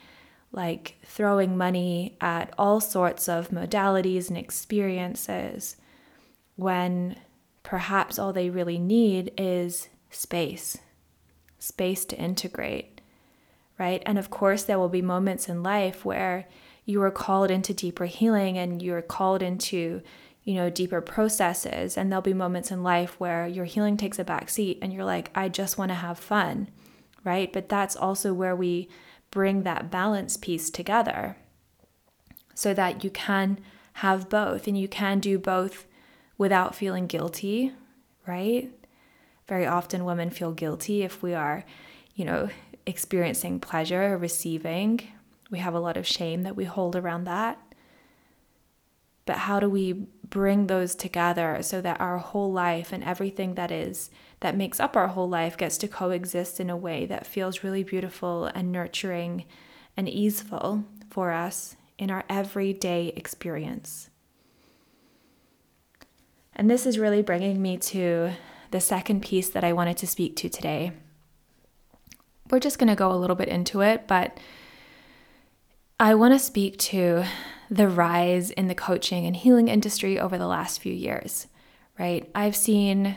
like 0.51 0.97
throwing 1.05 1.57
money 1.57 2.17
at 2.21 2.53
all 2.57 2.79
sorts 2.79 3.27
of 3.29 3.49
modalities 3.49 4.29
and 4.29 4.37
experiences 4.37 5.77
when 6.55 7.15
perhaps 7.63 8.19
all 8.19 8.33
they 8.33 8.49
really 8.49 8.77
need 8.77 9.31
is 9.37 9.89
space, 10.09 10.77
space 11.57 12.05
to 12.05 12.17
integrate, 12.17 12.92
right? 13.83 14.01
And 14.05 14.17
of 14.17 14.29
course, 14.29 14.63
there 14.63 14.79
will 14.79 14.87
be 14.87 15.01
moments 15.01 15.49
in 15.49 15.61
life 15.61 16.05
where 16.05 16.47
you 16.85 17.01
are 17.01 17.11
called 17.11 17.51
into 17.51 17.73
deeper 17.73 18.05
healing 18.05 18.57
and 18.57 18.81
you're 18.81 19.01
called 19.01 19.41
into 19.41 20.01
you 20.43 20.53
know 20.55 20.69
deeper 20.69 21.01
processes 21.01 21.97
and 21.97 22.11
there'll 22.11 22.21
be 22.21 22.33
moments 22.33 22.71
in 22.71 22.83
life 22.83 23.19
where 23.19 23.47
your 23.47 23.65
healing 23.65 23.97
takes 23.97 24.19
a 24.19 24.23
back 24.23 24.49
seat 24.49 24.77
and 24.81 24.91
you're 24.91 25.05
like 25.05 25.31
I 25.33 25.47
just 25.47 25.77
want 25.77 25.89
to 25.91 25.95
have 25.95 26.19
fun 26.19 26.67
right 27.23 27.51
but 27.53 27.69
that's 27.69 27.95
also 27.95 28.33
where 28.33 28.55
we 28.55 28.89
bring 29.31 29.63
that 29.63 29.89
balance 29.89 30.35
piece 30.35 30.69
together 30.69 31.37
so 32.53 32.73
that 32.73 33.03
you 33.05 33.09
can 33.09 33.59
have 33.93 34.29
both 34.29 34.67
and 34.67 34.77
you 34.77 34.87
can 34.87 35.19
do 35.19 35.37
both 35.39 35.85
without 36.37 36.75
feeling 36.75 37.07
guilty, 37.07 37.71
right? 38.27 38.69
Very 39.47 39.65
often 39.65 40.05
women 40.05 40.29
feel 40.29 40.51
guilty 40.51 41.03
if 41.03 41.21
we 41.23 41.33
are, 41.33 41.63
you 42.15 42.25
know, 42.25 42.49
experiencing 42.85 43.59
pleasure 43.59 44.13
or 44.13 44.17
receiving. 44.17 45.01
We 45.49 45.59
have 45.59 45.73
a 45.73 45.79
lot 45.79 45.97
of 45.97 46.07
shame 46.07 46.43
that 46.43 46.55
we 46.55 46.65
hold 46.65 46.95
around 46.95 47.25
that. 47.25 47.59
But 49.25 49.37
how 49.37 49.59
do 49.59 49.69
we 49.69 50.07
bring 50.27 50.67
those 50.67 50.95
together 50.95 51.59
so 51.61 51.79
that 51.81 52.01
our 52.01 52.17
whole 52.17 52.51
life 52.51 52.91
and 52.91 53.03
everything 53.03 53.55
that 53.55 53.71
is 53.71 54.09
that 54.41 54.57
makes 54.57 54.79
up 54.79 54.97
our 54.97 55.07
whole 55.07 55.29
life 55.29 55.55
gets 55.55 55.77
to 55.77 55.87
coexist 55.87 56.59
in 56.59 56.69
a 56.69 56.75
way 56.75 57.05
that 57.05 57.25
feels 57.25 57.63
really 57.63 57.83
beautiful 57.83 58.45
and 58.47 58.71
nurturing 58.71 59.45
and 59.95 60.09
easeful 60.09 60.83
for 61.09 61.31
us 61.31 61.77
in 61.97 62.11
our 62.11 62.25
everyday 62.29 63.13
experience? 63.15 64.09
And 66.55 66.69
this 66.69 66.85
is 66.85 66.99
really 66.99 67.21
bringing 67.21 67.61
me 67.61 67.77
to 67.77 68.31
the 68.71 68.81
second 68.81 69.21
piece 69.21 69.49
that 69.49 69.63
I 69.63 69.73
wanted 69.73 69.97
to 69.97 70.07
speak 70.07 70.35
to 70.37 70.49
today. 70.49 70.91
We're 72.49 72.59
just 72.59 72.77
going 72.77 72.89
to 72.89 72.95
go 72.95 73.11
a 73.11 73.17
little 73.17 73.35
bit 73.35 73.47
into 73.47 73.81
it, 73.81 74.07
but 74.07 74.37
I 75.99 76.15
want 76.15 76.33
to 76.33 76.39
speak 76.39 76.77
to 76.79 77.23
the 77.69 77.87
rise 77.87 78.51
in 78.51 78.67
the 78.67 78.75
coaching 78.75 79.25
and 79.25 79.35
healing 79.35 79.67
industry 79.67 80.19
over 80.19 80.37
the 80.37 80.47
last 80.47 80.81
few 80.81 80.93
years, 80.93 81.47
right? 81.97 82.29
I've 82.35 82.55
seen, 82.55 83.15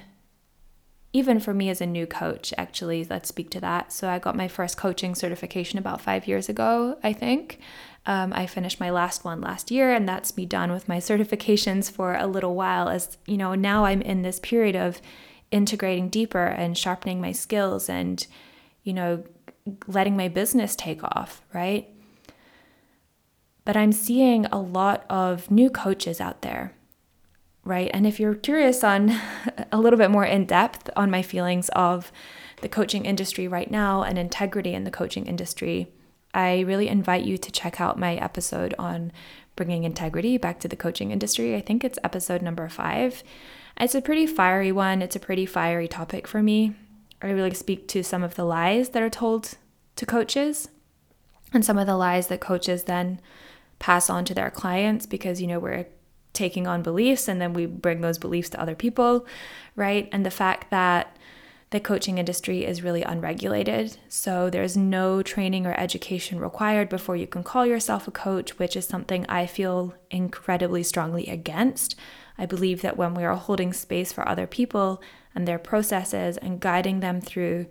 even 1.13 1.41
for 1.41 1.53
me 1.53 1.69
as 1.69 1.81
a 1.81 1.87
new 1.87 2.07
coach, 2.07 2.55
actually, 2.57 3.05
let's 3.05 3.29
speak 3.29 3.51
to 3.51 3.61
that. 3.61 3.93
So 3.93 4.09
I 4.09 4.19
got 4.19 4.37
my 4.37 4.49
first 4.49 4.77
coaching 4.77 5.15
certification 5.15 5.79
about 5.79 6.01
five 6.01 6.29
years 6.29 6.49
ago, 6.49 6.97
I 7.03 7.13
think. 7.13 7.59
Um, 8.07 8.33
I 8.33 8.47
finished 8.47 8.79
my 8.79 8.91
last 8.91 9.25
one 9.25 9.41
last 9.41 9.71
year, 9.71 9.93
and 9.93 10.09
that's 10.09 10.37
me 10.37 10.47
done 10.47 10.71
with 10.71 10.89
my 10.89 10.99
certifications 10.99 11.91
for 11.91 12.15
a 12.15 12.29
little 12.29 12.55
while. 12.55 12.89
As 12.89 13.19
you 13.27 13.37
know, 13.37 13.55
now 13.57 13.85
I'm 13.85 14.01
in 14.01 14.23
this 14.23 14.39
period 14.39 14.77
of 14.77 15.03
integrating 15.51 16.09
deeper 16.09 16.47
and 16.47 16.79
sharpening 16.79 17.21
my 17.21 17.33
skills 17.33 17.89
and, 17.89 18.25
you 18.87 18.93
know, 18.93 19.25
letting 19.89 20.17
my 20.17 20.29
business 20.29 20.77
take 20.77 21.03
off, 21.03 21.43
right? 21.53 21.89
But 23.65 23.77
I'm 23.77 23.91
seeing 23.91 24.47
a 24.47 24.61
lot 24.61 25.05
of 25.11 25.51
new 25.51 25.71
coaches 25.71 26.21
out 26.21 26.43
there, 26.43 26.73
right? 27.65 27.91
And 27.93 28.07
if 28.07 28.21
you're 28.21 28.37
curious 28.37 28.85
on 28.85 29.11
a 29.73 29.79
little 29.79 29.99
bit 29.99 30.13
more 30.13 30.25
in 30.25 30.47
depth 30.47 30.89
on 30.95 31.11
my 31.11 31.21
feelings 31.21 31.69
of 31.71 32.13
the 32.63 32.69
coaching 32.69 33.05
industry 33.05 33.49
right 33.49 33.71
now 33.71 34.05
and 34.05 34.17
integrity 34.19 34.73
in 34.73 34.85
the 34.85 34.91
coaching 34.93 35.27
industry, 35.27 35.89
I 36.33 36.61
really 36.61 36.87
invite 36.87 37.25
you 37.25 37.37
to 37.39 37.51
check 37.51 37.81
out 37.81 37.99
my 37.99 38.15
episode 38.15 38.73
on 38.79 39.11
bringing 39.57 39.83
integrity 39.83 40.39
back 40.39 40.61
to 40.61 40.69
the 40.69 40.77
coaching 40.77 41.11
industry. 41.11 41.57
I 41.57 41.61
think 41.61 41.83
it's 41.83 41.99
episode 42.05 42.41
number 42.41 42.69
five. 42.69 43.25
It's 43.81 43.97
a 43.97 44.01
pretty 44.01 44.29
fiery 44.29 44.71
one, 44.71 45.03
it's 45.03 45.17
a 45.17 45.21
pretty 45.21 45.45
fiery 45.45 45.89
topic 45.89 46.29
for 46.29 46.41
me. 46.41 46.77
I 47.23 47.31
really 47.31 47.55
speak 47.55 47.89
to 47.89 48.03
some 48.03 48.23
of 48.23 48.35
the 48.35 48.45
lies 48.45 48.91
that 48.91 49.03
are 49.03 49.11
told 49.11 49.55
to 49.97 50.07
coaches 50.07 50.69
and 51.53 51.65
some 51.65 51.79
of 51.79 51.87
the 51.87 51.97
lies 51.97 52.27
that 52.29 52.41
coaches 52.41 52.85
then 52.85 53.21
pass 53.79 54.11
on 54.11 54.25
to 54.27 54.35
their 54.35 54.51
clients 54.51 55.07
because, 55.07 55.41
you 55.41 55.47
know, 55.47 55.59
we're 55.59 55.87
taking 56.33 56.67
on 56.67 56.83
beliefs 56.83 57.29
and 57.29 57.41
then 57.41 57.53
we 57.55 57.67
bring 57.67 58.01
those 58.01 58.19
beliefs 58.19 58.51
to 58.51 58.61
other 58.61 58.75
people, 58.75 59.27
right? 59.75 60.09
And 60.13 60.25
the 60.25 60.31
fact 60.31 60.71
that 60.71 61.17
the 61.71 61.81
coaching 61.81 62.19
industry 62.19 62.65
is 62.65 62.83
really 62.83 63.03
unregulated. 63.03 63.97
So 64.09 64.49
there's 64.49 64.77
no 64.77 65.21
training 65.23 65.67
or 65.67 65.79
education 65.79 66.39
required 66.39 66.89
before 66.89 67.17
you 67.17 67.27
can 67.27 67.43
call 67.43 67.67
yourself 67.67 68.07
a 68.07 68.13
coach, 68.13 68.59
which 68.59 68.77
is 68.77 68.87
something 68.87 69.27
I 69.29 69.47
feel 69.47 69.95
incredibly 70.11 70.85
strongly 70.85 71.27
against. 71.27 71.97
I 72.39 72.47
believe 72.47 72.83
that 72.83 72.97
when 72.97 73.15
we 73.15 73.25
are 73.25 73.35
holding 73.35 73.73
space 73.73 74.13
for 74.13 74.29
other 74.29 74.47
people 74.47 75.03
and 75.37 75.47
their 75.47 75.59
processes 75.59 76.39
and 76.39 76.59
guiding 76.61 77.01
them 77.01 77.21
through 77.21 77.67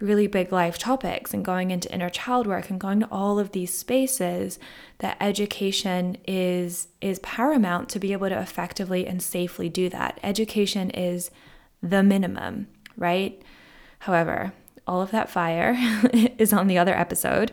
really 0.00 0.26
big 0.26 0.50
life 0.50 0.78
topics 0.78 1.34
and 1.34 1.44
going 1.44 1.70
into 1.70 1.92
inner 1.92 2.08
child 2.08 2.46
work 2.46 2.70
and 2.70 2.80
going 2.80 3.00
to 3.00 3.08
all 3.12 3.38
of 3.38 3.52
these 3.52 3.72
spaces 3.72 4.58
that 4.98 5.16
education 5.20 6.16
is 6.26 6.88
is 7.02 7.18
paramount 7.18 7.90
to 7.90 7.98
be 7.98 8.14
able 8.14 8.30
to 8.30 8.40
effectively 8.40 9.06
and 9.06 9.22
safely 9.22 9.68
do 9.68 9.90
that. 9.90 10.18
Education 10.22 10.88
is 10.90 11.30
the 11.82 12.02
minimum 12.02 12.66
right? 12.96 13.40
However 14.00 14.52
all 14.86 15.02
of 15.02 15.10
that 15.10 15.30
fire 15.30 15.76
is 16.38 16.52
on 16.52 16.66
the 16.66 16.78
other 16.78 16.96
episode. 16.96 17.52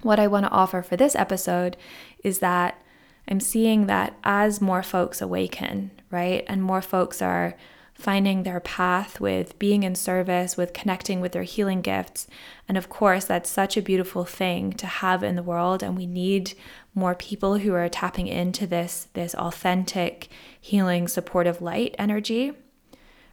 What 0.00 0.18
i 0.18 0.26
want 0.26 0.46
to 0.46 0.50
offer 0.50 0.82
for 0.82 0.96
this 0.96 1.14
episode 1.14 1.76
is 2.22 2.38
that 2.38 2.82
i'm 3.28 3.40
seeing 3.40 3.86
that 3.86 4.16
as 4.24 4.60
more 4.60 4.82
folks 4.82 5.20
awaken 5.20 5.90
right? 6.14 6.44
And 6.46 6.62
more 6.62 6.80
folks 6.80 7.20
are 7.20 7.56
finding 7.94 8.42
their 8.42 8.60
path 8.60 9.20
with 9.20 9.58
being 9.58 9.84
in 9.84 9.94
service, 9.94 10.56
with 10.56 10.72
connecting 10.72 11.20
with 11.20 11.32
their 11.32 11.44
healing 11.44 11.80
gifts. 11.80 12.26
And 12.68 12.76
of 12.76 12.88
course, 12.88 13.24
that's 13.24 13.48
such 13.48 13.76
a 13.76 13.82
beautiful 13.82 14.24
thing 14.24 14.72
to 14.74 14.86
have 14.86 15.22
in 15.22 15.36
the 15.36 15.42
world. 15.42 15.82
And 15.82 15.96
we 15.96 16.06
need 16.06 16.54
more 16.94 17.14
people 17.14 17.58
who 17.58 17.72
are 17.72 17.88
tapping 17.88 18.26
into 18.26 18.66
this, 18.66 19.08
this 19.14 19.34
authentic, 19.34 20.28
healing, 20.60 21.08
supportive 21.08 21.62
light 21.62 21.94
energy, 21.98 22.52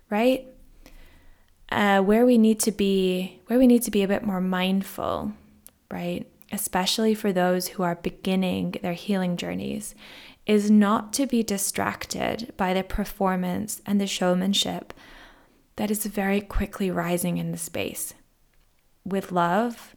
right? 0.09 0.45
Uh, 1.69 2.01
where 2.01 2.25
we 2.25 2.37
need 2.37 2.59
to 2.59 2.71
be, 2.71 3.39
where 3.47 3.57
we 3.57 3.67
need 3.67 3.81
to 3.83 3.91
be 3.91 4.03
a 4.03 4.07
bit 4.07 4.23
more 4.23 4.41
mindful, 4.41 5.31
right? 5.89 6.27
Especially 6.51 7.15
for 7.15 7.31
those 7.31 7.69
who 7.69 7.83
are 7.83 7.95
beginning 7.95 8.75
their 8.81 8.93
healing 8.93 9.37
journeys, 9.37 9.95
is 10.51 10.69
not 10.69 11.13
to 11.13 11.25
be 11.25 11.41
distracted 11.41 12.51
by 12.57 12.73
the 12.73 12.83
performance 12.83 13.81
and 13.85 14.01
the 14.01 14.05
showmanship 14.05 14.93
that 15.77 15.89
is 15.89 16.05
very 16.05 16.41
quickly 16.41 16.91
rising 16.91 17.37
in 17.37 17.53
the 17.53 17.57
space. 17.57 18.13
With 19.05 19.31
love, 19.31 19.95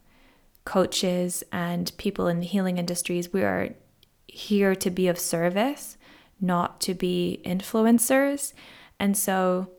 coaches, 0.63 1.43
and 1.51 1.91
people 1.97 2.29
in 2.29 2.39
the 2.39 2.45
healing 2.45 2.77
industries, 2.77 3.33
we 3.33 3.43
are 3.43 3.71
here 4.27 4.75
to 4.75 4.89
be 4.89 5.09
of 5.09 5.19
service, 5.19 5.97
not 6.39 6.79
to 6.79 6.93
be 6.93 7.41
influencers. 7.43 8.53
And 8.97 9.17
so 9.17 9.69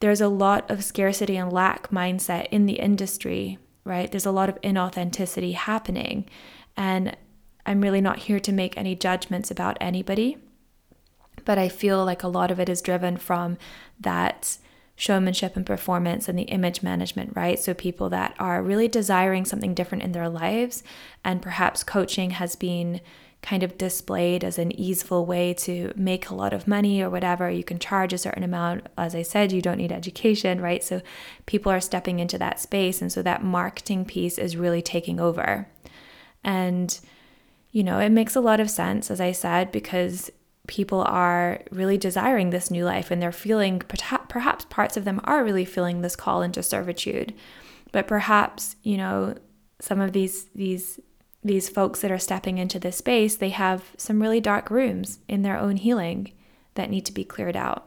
there's 0.00 0.20
a 0.20 0.28
lot 0.28 0.70
of 0.70 0.84
scarcity 0.84 1.38
and 1.38 1.50
lack 1.50 1.88
mindset 1.88 2.48
in 2.50 2.66
the 2.66 2.80
industry, 2.80 3.56
right? 3.84 4.10
There's 4.10 4.26
a 4.26 4.30
lot 4.30 4.50
of 4.50 4.60
inauthenticity 4.60 5.54
happening. 5.54 6.28
And 6.76 7.16
I'm 7.66 7.80
really 7.80 8.00
not 8.00 8.20
here 8.20 8.40
to 8.40 8.52
make 8.52 8.76
any 8.76 8.94
judgments 8.94 9.50
about 9.50 9.76
anybody, 9.80 10.38
but 11.44 11.58
I 11.58 11.68
feel 11.68 12.04
like 12.04 12.22
a 12.22 12.28
lot 12.28 12.50
of 12.50 12.60
it 12.60 12.68
is 12.68 12.80
driven 12.80 13.16
from 13.16 13.58
that 14.00 14.58
showmanship 14.94 15.56
and 15.56 15.66
performance 15.66 16.28
and 16.28 16.38
the 16.38 16.44
image 16.44 16.82
management, 16.82 17.32
right? 17.36 17.58
So 17.58 17.74
people 17.74 18.08
that 18.10 18.34
are 18.38 18.62
really 18.62 18.88
desiring 18.88 19.44
something 19.44 19.74
different 19.74 20.04
in 20.04 20.12
their 20.12 20.28
lives, 20.28 20.82
and 21.24 21.42
perhaps 21.42 21.84
coaching 21.84 22.30
has 22.30 22.56
been 22.56 23.00
kind 23.42 23.62
of 23.62 23.78
displayed 23.78 24.42
as 24.42 24.58
an 24.58 24.72
easeful 24.72 25.26
way 25.26 25.52
to 25.54 25.92
make 25.94 26.28
a 26.28 26.34
lot 26.34 26.52
of 26.52 26.66
money 26.66 27.02
or 27.02 27.10
whatever. 27.10 27.50
You 27.50 27.62
can 27.62 27.78
charge 27.78 28.12
a 28.12 28.18
certain 28.18 28.42
amount. 28.42 28.86
As 28.96 29.14
I 29.14 29.22
said, 29.22 29.52
you 29.52 29.62
don't 29.62 29.76
need 29.76 29.92
education, 29.92 30.60
right? 30.60 30.82
So 30.82 31.00
people 31.44 31.70
are 31.70 31.80
stepping 31.80 32.18
into 32.18 32.38
that 32.38 32.58
space. 32.58 33.00
And 33.00 33.12
so 33.12 33.22
that 33.22 33.44
marketing 33.44 34.04
piece 34.04 34.38
is 34.38 34.56
really 34.56 34.82
taking 34.82 35.20
over. 35.20 35.68
And 36.42 36.98
you 37.76 37.84
know, 37.84 37.98
it 37.98 38.08
makes 38.08 38.34
a 38.34 38.40
lot 38.40 38.58
of 38.58 38.70
sense, 38.70 39.10
as 39.10 39.20
I 39.20 39.32
said, 39.32 39.70
because 39.70 40.30
people 40.66 41.02
are 41.02 41.60
really 41.70 41.98
desiring 41.98 42.48
this 42.48 42.70
new 42.70 42.86
life 42.86 43.10
and 43.10 43.20
they're 43.20 43.30
feeling, 43.30 43.80
perhaps 43.80 44.64
parts 44.70 44.96
of 44.96 45.04
them 45.04 45.20
are 45.24 45.44
really 45.44 45.66
feeling 45.66 46.00
this 46.00 46.16
call 46.16 46.40
into 46.40 46.62
servitude. 46.62 47.34
But 47.92 48.06
perhaps, 48.06 48.76
you 48.82 48.96
know, 48.96 49.34
some 49.78 50.00
of 50.00 50.14
these, 50.14 50.44
these, 50.54 50.98
these 51.44 51.68
folks 51.68 52.00
that 52.00 52.10
are 52.10 52.18
stepping 52.18 52.56
into 52.56 52.78
this 52.78 52.96
space, 52.96 53.36
they 53.36 53.50
have 53.50 53.84
some 53.98 54.22
really 54.22 54.40
dark 54.40 54.70
rooms 54.70 55.18
in 55.28 55.42
their 55.42 55.58
own 55.58 55.76
healing 55.76 56.32
that 56.76 56.88
need 56.88 57.04
to 57.04 57.12
be 57.12 57.24
cleared 57.24 57.56
out 57.56 57.86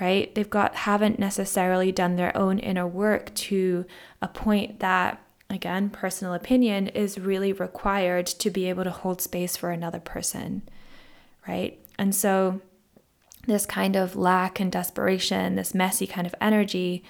right 0.00 0.32
they've 0.36 0.50
got 0.50 0.76
haven't 0.76 1.18
necessarily 1.18 1.90
done 1.90 2.14
their 2.14 2.36
own 2.36 2.60
inner 2.60 2.86
work 2.86 3.34
to 3.34 3.84
a 4.22 4.28
point 4.28 4.78
that 4.78 5.20
again, 5.50 5.90
personal 5.90 6.34
opinion 6.34 6.88
is 6.88 7.18
really 7.18 7.52
required 7.52 8.26
to 8.26 8.50
be 8.50 8.68
able 8.68 8.84
to 8.84 8.90
hold 8.90 9.20
space 9.20 9.56
for 9.56 9.70
another 9.70 10.00
person, 10.00 10.62
right? 11.46 11.78
And 11.98 12.14
so, 12.14 12.60
this 13.46 13.64
kind 13.64 13.96
of 13.96 14.14
lack 14.14 14.60
and 14.60 14.70
desperation, 14.70 15.54
this 15.54 15.74
messy 15.74 16.06
kind 16.06 16.26
of 16.26 16.34
energy 16.38 17.02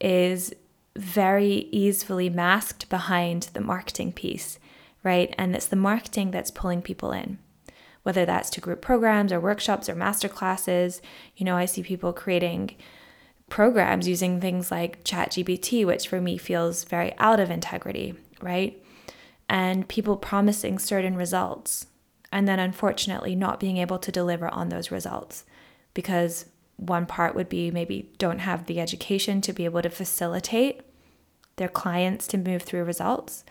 is 0.00 0.52
very 0.96 1.68
easily 1.70 2.28
masked 2.28 2.88
behind 2.88 3.44
the 3.52 3.60
marketing 3.60 4.12
piece, 4.12 4.58
right? 5.04 5.32
And 5.38 5.54
it's 5.54 5.66
the 5.66 5.76
marketing 5.76 6.32
that's 6.32 6.50
pulling 6.50 6.82
people 6.82 7.12
in. 7.12 7.38
Whether 8.02 8.26
that's 8.26 8.50
to 8.50 8.60
group 8.60 8.82
programs 8.82 9.32
or 9.32 9.38
workshops 9.38 9.88
or 9.88 9.94
master 9.94 10.28
classes, 10.28 11.00
you 11.36 11.46
know, 11.46 11.56
I 11.56 11.64
see 11.64 11.82
people 11.82 12.12
creating 12.12 12.76
programs 13.48 14.08
using 14.08 14.40
things 14.40 14.70
like 14.70 15.04
ChatGPT, 15.04 15.86
which 15.86 16.08
for 16.08 16.20
me 16.20 16.38
feels 16.38 16.84
very 16.84 17.16
out 17.18 17.40
of 17.40 17.50
integrity, 17.50 18.14
right? 18.40 18.82
And 19.48 19.88
people 19.88 20.16
promising 20.16 20.78
certain 20.78 21.16
results 21.16 21.86
and 22.32 22.48
then 22.48 22.58
unfortunately 22.58 23.36
not 23.36 23.60
being 23.60 23.76
able 23.76 23.98
to 23.98 24.10
deliver 24.10 24.48
on 24.48 24.68
those 24.68 24.90
results 24.90 25.44
because 25.92 26.46
one 26.76 27.06
part 27.06 27.34
would 27.34 27.48
be 27.48 27.70
maybe 27.70 28.10
don't 28.18 28.40
have 28.40 28.66
the 28.66 28.80
education 28.80 29.40
to 29.40 29.52
be 29.52 29.64
able 29.64 29.82
to 29.82 29.90
facilitate 29.90 30.80
their 31.56 31.68
clients 31.68 32.26
to 32.26 32.38
move 32.38 32.62
through 32.62 32.82
results. 32.82 33.44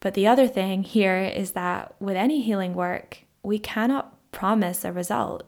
But 0.00 0.14
the 0.14 0.26
other 0.26 0.48
thing 0.48 0.82
here 0.82 1.22
is 1.22 1.52
that 1.52 1.94
with 2.00 2.16
any 2.16 2.42
healing 2.42 2.74
work, 2.74 3.18
we 3.42 3.58
cannot 3.58 4.32
promise 4.32 4.84
a 4.84 4.92
result. 4.92 5.44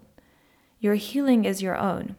Your 0.79 0.95
healing 0.95 1.45
is 1.45 1.63
your 1.63 1.77
own. 1.77 2.17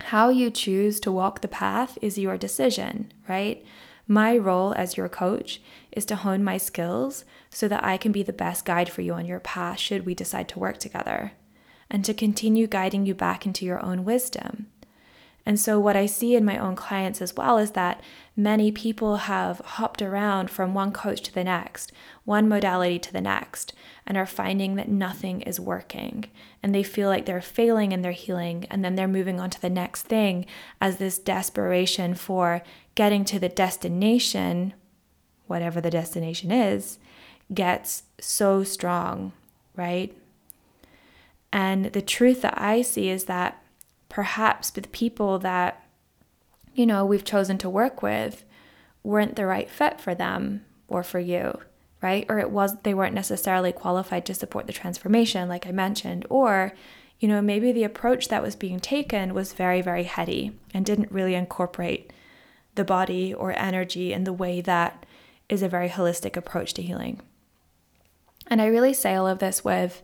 How 0.00 0.28
you 0.28 0.50
choose 0.50 1.00
to 1.00 1.12
walk 1.12 1.40
the 1.40 1.48
path 1.48 1.98
is 2.00 2.18
your 2.18 2.36
decision, 2.36 3.12
right? 3.28 3.64
My 4.06 4.36
role 4.36 4.72
as 4.74 4.96
your 4.96 5.08
coach 5.08 5.60
is 5.90 6.04
to 6.06 6.16
hone 6.16 6.44
my 6.44 6.58
skills 6.58 7.24
so 7.50 7.66
that 7.66 7.84
I 7.84 7.96
can 7.96 8.12
be 8.12 8.22
the 8.22 8.32
best 8.32 8.64
guide 8.64 8.88
for 8.88 9.02
you 9.02 9.14
on 9.14 9.26
your 9.26 9.40
path 9.40 9.78
should 9.80 10.06
we 10.06 10.14
decide 10.14 10.48
to 10.50 10.58
work 10.58 10.78
together, 10.78 11.32
and 11.90 12.04
to 12.04 12.14
continue 12.14 12.66
guiding 12.66 13.04
you 13.04 13.14
back 13.14 13.46
into 13.46 13.64
your 13.64 13.84
own 13.84 14.04
wisdom. 14.04 14.68
And 15.44 15.60
so, 15.60 15.78
what 15.78 15.96
I 15.96 16.06
see 16.06 16.34
in 16.34 16.44
my 16.44 16.58
own 16.58 16.74
clients 16.74 17.22
as 17.22 17.34
well 17.36 17.56
is 17.56 17.70
that 17.72 18.00
many 18.36 18.72
people 18.72 19.16
have 19.16 19.60
hopped 19.60 20.02
around 20.02 20.50
from 20.50 20.74
one 20.74 20.90
coach 20.90 21.22
to 21.22 21.32
the 21.32 21.44
next, 21.44 21.92
one 22.24 22.48
modality 22.48 22.98
to 22.98 23.12
the 23.12 23.20
next, 23.20 23.72
and 24.06 24.16
are 24.16 24.26
finding 24.26 24.76
that 24.76 24.88
nothing 24.88 25.40
is 25.42 25.58
working. 25.58 26.26
And 26.62 26.74
they 26.74 26.82
feel 26.82 27.08
like 27.08 27.26
they're 27.26 27.40
failing 27.40 27.92
in 27.92 28.02
their 28.02 28.12
healing, 28.12 28.66
and 28.70 28.84
then 28.84 28.94
they're 28.94 29.08
moving 29.08 29.40
on 29.40 29.50
to 29.50 29.60
the 29.60 29.70
next 29.70 30.02
thing 30.02 30.46
as 30.80 30.96
this 30.96 31.18
desperation 31.18 32.14
for 32.14 32.62
getting 32.94 33.24
to 33.26 33.38
the 33.38 33.48
destination, 33.48 34.74
whatever 35.46 35.80
the 35.80 35.90
destination 35.90 36.50
is, 36.50 36.98
gets 37.52 38.04
so 38.20 38.62
strong, 38.64 39.32
right? 39.74 40.16
And 41.52 41.86
the 41.86 42.02
truth 42.02 42.42
that 42.42 42.60
I 42.60 42.82
see 42.82 43.08
is 43.08 43.24
that 43.24 43.62
perhaps 44.08 44.70
the 44.70 44.82
people 44.82 45.38
that, 45.40 45.84
you 46.74 46.86
know, 46.86 47.04
we've 47.04 47.24
chosen 47.24 47.58
to 47.58 47.70
work 47.70 48.02
with 48.02 48.44
weren't 49.02 49.36
the 49.36 49.46
right 49.46 49.70
fit 49.70 50.00
for 50.00 50.14
them 50.14 50.64
or 50.88 51.02
for 51.02 51.18
you, 51.18 51.60
right? 52.02 52.26
Or 52.28 52.38
it 52.38 52.50
was 52.50 52.76
they 52.82 52.94
weren't 52.94 53.14
necessarily 53.14 53.72
qualified 53.72 54.26
to 54.26 54.34
support 54.34 54.66
the 54.66 54.72
transformation, 54.72 55.48
like 55.48 55.66
I 55.66 55.72
mentioned, 55.72 56.26
or 56.28 56.72
you 57.18 57.28
know, 57.28 57.40
maybe 57.40 57.72
the 57.72 57.84
approach 57.84 58.28
that 58.28 58.42
was 58.42 58.54
being 58.56 58.78
taken 58.78 59.32
was 59.32 59.54
very, 59.54 59.80
very 59.80 60.04
heady 60.04 60.52
and 60.74 60.84
didn't 60.84 61.10
really 61.10 61.34
incorporate 61.34 62.12
the 62.74 62.84
body 62.84 63.32
or 63.32 63.58
energy 63.58 64.12
in 64.12 64.24
the 64.24 64.32
way 64.32 64.60
that 64.60 65.06
is 65.48 65.62
a 65.62 65.68
very 65.68 65.88
holistic 65.88 66.36
approach 66.36 66.74
to 66.74 66.82
healing. 66.82 67.20
And 68.48 68.60
I 68.60 68.66
really 68.66 68.92
say 68.92 69.14
all 69.14 69.26
of 69.26 69.38
this 69.38 69.64
with 69.64 70.02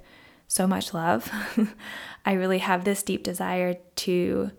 so 0.48 0.66
much 0.66 0.94
love. 0.94 1.30
I 2.26 2.32
really 2.32 2.58
have 2.58 2.84
this 2.84 3.02
deep 3.02 3.22
desire 3.22 3.74
to 3.96 4.50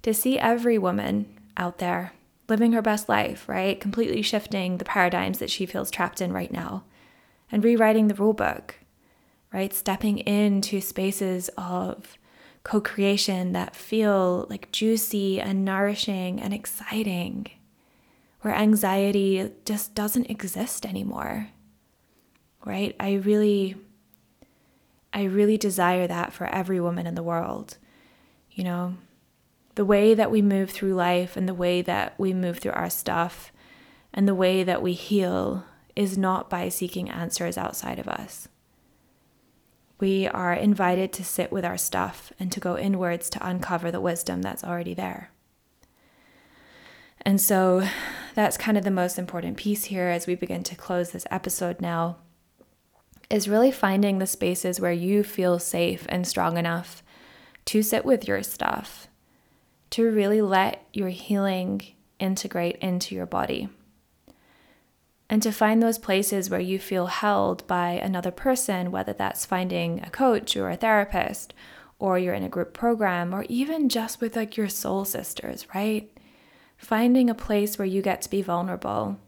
to 0.00 0.14
see 0.14 0.38
every 0.38 0.78
woman 0.78 1.26
out 1.56 1.78
there 1.78 2.12
living 2.48 2.72
her 2.72 2.82
best 2.82 3.08
life, 3.08 3.48
right? 3.48 3.80
Completely 3.80 4.22
shifting 4.22 4.78
the 4.78 4.84
paradigms 4.84 5.38
that 5.38 5.50
she 5.50 5.66
feels 5.66 5.90
trapped 5.90 6.20
in 6.20 6.32
right 6.32 6.52
now 6.52 6.84
and 7.52 7.62
rewriting 7.62 8.08
the 8.08 8.14
rule 8.14 8.32
book, 8.32 8.76
right? 9.52 9.72
Stepping 9.72 10.18
into 10.18 10.80
spaces 10.80 11.48
of 11.56 12.18
co 12.64 12.80
creation 12.80 13.52
that 13.52 13.76
feel 13.76 14.46
like 14.50 14.72
juicy 14.72 15.40
and 15.40 15.64
nourishing 15.64 16.40
and 16.40 16.52
exciting, 16.52 17.46
where 18.40 18.54
anxiety 18.54 19.50
just 19.64 19.94
doesn't 19.94 20.30
exist 20.30 20.86
anymore, 20.86 21.48
right? 22.64 22.94
I 22.98 23.14
really, 23.14 23.76
I 25.12 25.24
really 25.24 25.58
desire 25.58 26.06
that 26.06 26.32
for 26.32 26.46
every 26.46 26.80
woman 26.80 27.06
in 27.06 27.14
the 27.14 27.22
world. 27.22 27.76
You 28.50 28.64
know, 28.64 28.94
the 29.78 29.84
way 29.84 30.12
that 30.12 30.30
we 30.30 30.42
move 30.42 30.70
through 30.70 30.92
life 30.92 31.36
and 31.36 31.48
the 31.48 31.54
way 31.54 31.80
that 31.80 32.12
we 32.18 32.34
move 32.34 32.58
through 32.58 32.72
our 32.72 32.90
stuff 32.90 33.52
and 34.12 34.26
the 34.26 34.34
way 34.34 34.62
that 34.62 34.82
we 34.82 34.92
heal 34.92 35.64
is 35.94 36.18
not 36.18 36.50
by 36.50 36.68
seeking 36.68 37.08
answers 37.08 37.56
outside 37.56 37.98
of 37.98 38.08
us 38.08 38.48
we 40.00 40.28
are 40.28 40.54
invited 40.54 41.12
to 41.12 41.24
sit 41.24 41.50
with 41.50 41.64
our 41.64 41.76
stuff 41.76 42.32
and 42.38 42.52
to 42.52 42.60
go 42.60 42.78
inwards 42.78 43.28
to 43.30 43.46
uncover 43.46 43.90
the 43.90 44.00
wisdom 44.00 44.42
that's 44.42 44.64
already 44.64 44.94
there. 44.94 45.30
And 47.22 47.40
so 47.40 47.86
that's 48.34 48.56
kind 48.56 48.78
of 48.78 48.84
the 48.84 48.90
most 48.90 49.18
important 49.18 49.56
piece 49.56 49.86
here 49.86 50.08
as 50.08 50.26
we 50.26 50.36
begin 50.36 50.62
to 50.64 50.76
close 50.76 51.10
this 51.10 51.26
episode 51.30 51.80
now 51.80 52.18
is 53.28 53.48
really 53.48 53.72
finding 53.72 54.18
the 54.18 54.26
spaces 54.26 54.80
where 54.80 54.92
you 54.92 55.22
feel 55.22 55.58
safe 55.58 56.06
and 56.08 56.26
strong 56.26 56.56
enough 56.56 57.02
to 57.66 57.82
sit 57.82 58.04
with 58.04 58.26
your 58.26 58.42
stuff, 58.42 59.07
to 59.90 60.10
really 60.10 60.42
let 60.42 60.86
your 60.92 61.08
healing 61.08 61.82
integrate 62.18 62.76
into 62.76 63.14
your 63.14 63.26
body 63.26 63.68
and 65.30 65.42
to 65.42 65.52
find 65.52 65.82
those 65.82 65.98
places 65.98 66.48
where 66.48 66.60
you 66.60 66.78
feel 66.78 67.06
held 67.06 67.66
by 67.66 67.90
another 67.90 68.30
person, 68.30 68.90
whether 68.90 69.12
that's 69.12 69.44
finding 69.44 70.00
a 70.02 70.10
coach 70.10 70.56
or 70.56 70.70
a 70.70 70.76
therapist, 70.76 71.52
or 71.98 72.18
you're 72.18 72.34
in 72.34 72.44
a 72.44 72.48
group 72.48 72.72
program, 72.72 73.34
or 73.34 73.44
even 73.48 73.88
just 73.88 74.20
with 74.20 74.36
like 74.36 74.56
your 74.56 74.68
soul 74.68 75.04
sisters, 75.04 75.66
right? 75.74 76.10
Finding 76.78 77.28
a 77.28 77.34
place 77.34 77.78
where 77.78 77.86
you 77.86 78.00
get 78.00 78.22
to 78.22 78.30
be 78.30 78.40
vulnerable. 78.40 79.18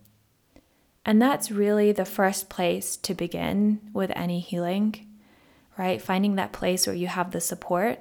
And 1.04 1.20
that's 1.20 1.50
really 1.50 1.92
the 1.92 2.04
first 2.04 2.48
place 2.48 2.96
to 2.98 3.14
begin 3.14 3.80
with 3.92 4.12
any 4.14 4.40
healing, 4.40 5.06
right? 5.76 6.00
Finding 6.00 6.36
that 6.36 6.52
place 6.52 6.86
where 6.86 6.96
you 6.96 7.08
have 7.08 7.32
the 7.32 7.40
support. 7.40 7.98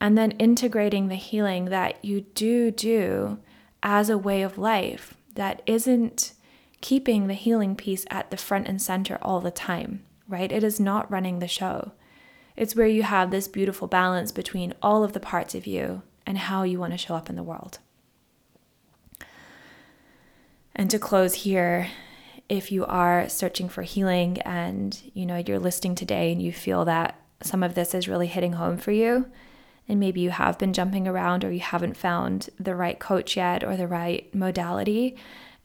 And 0.00 0.16
then 0.16 0.32
integrating 0.32 1.08
the 1.08 1.16
healing 1.16 1.66
that 1.66 2.04
you 2.04 2.20
do 2.20 2.70
do 2.70 3.38
as 3.82 4.08
a 4.08 4.18
way 4.18 4.42
of 4.42 4.58
life 4.58 5.14
that 5.34 5.62
isn't 5.66 6.32
keeping 6.80 7.26
the 7.26 7.34
healing 7.34 7.74
piece 7.74 8.04
at 8.10 8.30
the 8.30 8.36
front 8.36 8.68
and 8.68 8.80
center 8.80 9.18
all 9.20 9.40
the 9.40 9.50
time, 9.50 10.04
right? 10.28 10.52
It 10.52 10.62
is 10.62 10.78
not 10.78 11.10
running 11.10 11.38
the 11.38 11.48
show. 11.48 11.92
It's 12.56 12.74
where 12.74 12.86
you 12.86 13.02
have 13.02 13.30
this 13.30 13.48
beautiful 13.48 13.88
balance 13.88 14.32
between 14.32 14.74
all 14.82 15.04
of 15.04 15.12
the 15.12 15.20
parts 15.20 15.54
of 15.54 15.66
you 15.66 16.02
and 16.26 16.38
how 16.38 16.62
you 16.62 16.78
want 16.78 16.92
to 16.92 16.98
show 16.98 17.14
up 17.14 17.30
in 17.30 17.36
the 17.36 17.42
world. 17.42 17.78
And 20.74 20.90
to 20.90 20.98
close 20.98 21.34
here, 21.34 21.88
if 22.48 22.70
you 22.70 22.84
are 22.86 23.28
searching 23.28 23.68
for 23.68 23.82
healing 23.82 24.40
and 24.42 25.00
you 25.14 25.26
know 25.26 25.42
you're 25.44 25.58
listening 25.58 25.94
today 25.94 26.32
and 26.32 26.40
you 26.40 26.52
feel 26.52 26.84
that 26.84 27.20
some 27.42 27.62
of 27.62 27.74
this 27.74 27.94
is 27.94 28.08
really 28.08 28.26
hitting 28.26 28.54
home 28.54 28.78
for 28.78 28.92
you, 28.92 29.26
and 29.88 29.98
maybe 29.98 30.20
you 30.20 30.30
have 30.30 30.58
been 30.58 30.72
jumping 30.72 31.08
around 31.08 31.44
or 31.44 31.50
you 31.50 31.60
haven't 31.60 31.96
found 31.96 32.50
the 32.58 32.74
right 32.74 32.98
coach 32.98 33.36
yet 33.36 33.64
or 33.64 33.76
the 33.76 33.86
right 33.86 34.32
modality, 34.34 35.16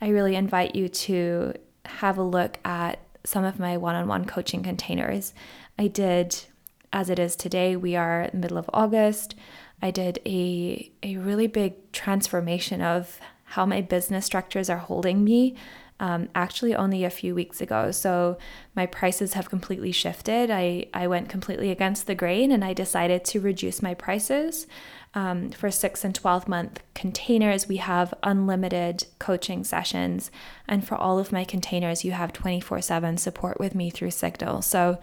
I 0.01 0.09
really 0.09 0.36
invite 0.36 0.75
you 0.75 0.89
to 0.89 1.53
have 1.86 2.17
a 2.17 2.23
look 2.23 2.57
at 2.63 2.99
some 3.23 3.43
of 3.43 3.59
my 3.59 3.77
one 3.77 3.95
on 3.95 4.07
one 4.07 4.25
coaching 4.25 4.63
containers. 4.63 5.33
I 5.77 5.88
did, 5.88 6.43
as 6.91 7.09
it 7.09 7.19
is 7.19 7.36
today, 7.36 7.75
we 7.75 7.95
are 7.95 8.29
middle 8.33 8.57
of 8.57 8.69
August. 8.73 9.36
I 9.81 9.91
did 9.91 10.19
a, 10.25 10.91
a 11.01 11.17
really 11.17 11.47
big 11.47 11.91
transformation 11.91 12.81
of 12.81 13.19
how 13.43 13.65
my 13.65 13.81
business 13.81 14.25
structures 14.25 14.69
are 14.69 14.77
holding 14.77 15.23
me 15.23 15.55
um, 15.99 16.29
actually 16.36 16.75
only 16.75 17.03
a 17.03 17.10
few 17.10 17.36
weeks 17.36 17.62
ago. 17.62 17.91
So 17.91 18.38
my 18.75 18.86
prices 18.86 19.34
have 19.34 19.49
completely 19.49 19.91
shifted. 19.91 20.49
I, 20.49 20.88
I 20.93 21.08
went 21.08 21.29
completely 21.29 21.71
against 21.71 22.08
the 22.08 22.15
grain 22.15 22.51
and 22.51 22.63
I 22.63 22.73
decided 22.73 23.23
to 23.25 23.39
reduce 23.39 23.82
my 23.82 23.93
prices. 23.93 24.67
Um, 25.15 25.51
for 25.51 25.69
six 25.69 26.03
and 26.03 26.15
12 26.15 26.47
month 26.47 26.82
containers, 26.95 27.67
we 27.67 27.77
have 27.77 28.13
unlimited 28.23 29.06
coaching 29.19 29.63
sessions. 29.63 30.32
And 30.67 30.86
for 30.86 30.95
all 30.95 31.19
of 31.19 31.32
my 31.32 31.43
containers, 31.43 32.03
you 32.03 32.13
have 32.13 32.34
24 32.34 32.82
7 32.82 33.17
support 33.17 33.60
with 33.60 33.75
me 33.75 33.89
through 33.89 34.12
Signal. 34.12 34.63
So 34.63 34.99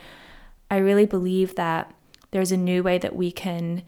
I 0.71 0.79
really 0.79 1.07
believe 1.07 1.55
that 1.55 1.93
there's 2.33 2.53
a 2.53 2.57
new 2.57 2.83
way 2.83 2.99
that 2.99 3.15
we 3.15 3.31
can 3.31 3.83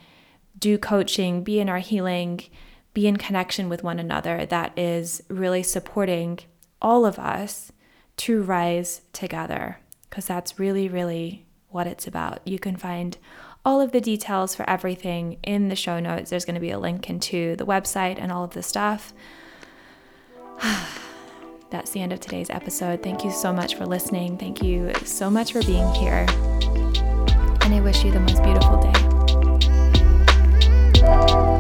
do 0.59 0.79
coaching, 0.79 1.43
be 1.43 1.59
in 1.59 1.69
our 1.69 1.79
healing, 1.79 2.41
be 2.95 3.07
in 3.07 3.17
connection 3.17 3.69
with 3.69 3.83
one 3.83 3.99
another 3.99 4.47
that 4.47 4.79
is 4.79 5.23
really 5.29 5.63
supporting 5.63 6.39
all 6.83 7.07
of 7.07 7.19
us 7.19 7.73
to 8.19 8.43
rise 8.43 9.01
together 9.15 9.79
because 10.11 10.27
that's 10.27 10.59
really, 10.59 10.89
really 10.89 11.47
what 11.71 11.87
it's 11.87 12.07
about. 12.07 12.47
You 12.47 12.59
can 12.59 12.77
find 12.77 13.17
all 13.65 13.81
of 13.81 13.93
the 13.93 14.01
details 14.01 14.55
for 14.55 14.69
everything 14.69 15.39
in 15.43 15.69
the 15.69 15.77
show 15.77 15.99
notes. 16.01 16.29
There's 16.29 16.45
going 16.45 16.57
to 16.57 16.61
be 16.61 16.71
a 16.71 16.79
link 16.79 17.09
into 17.09 17.57
the 17.57 17.65
website 17.65 18.19
and 18.19 18.31
all 18.31 18.45
of 18.45 18.51
the 18.51 18.63
stuff. 18.63 19.15
That's 21.71 21.93
the 21.93 22.03
end 22.03 22.13
of 22.13 22.21
today's 22.21 22.51
episode. 22.51 23.03
Thank 23.03 23.25
you 23.25 23.31
so 23.31 23.51
much 23.53 23.77
for 23.77 23.87
listening. 23.87 24.37
Thank 24.37 24.63
you 24.63 24.93
so 25.05 25.31
much 25.31 25.53
for 25.53 25.63
being 25.63 25.89
here. 25.95 26.27
And 27.63 27.73
I 27.73 27.81
wish 27.81 28.05
you 28.05 28.11
the 28.11 28.21
most 28.21 28.43
beautiful 28.43 28.79
day. 31.49 31.59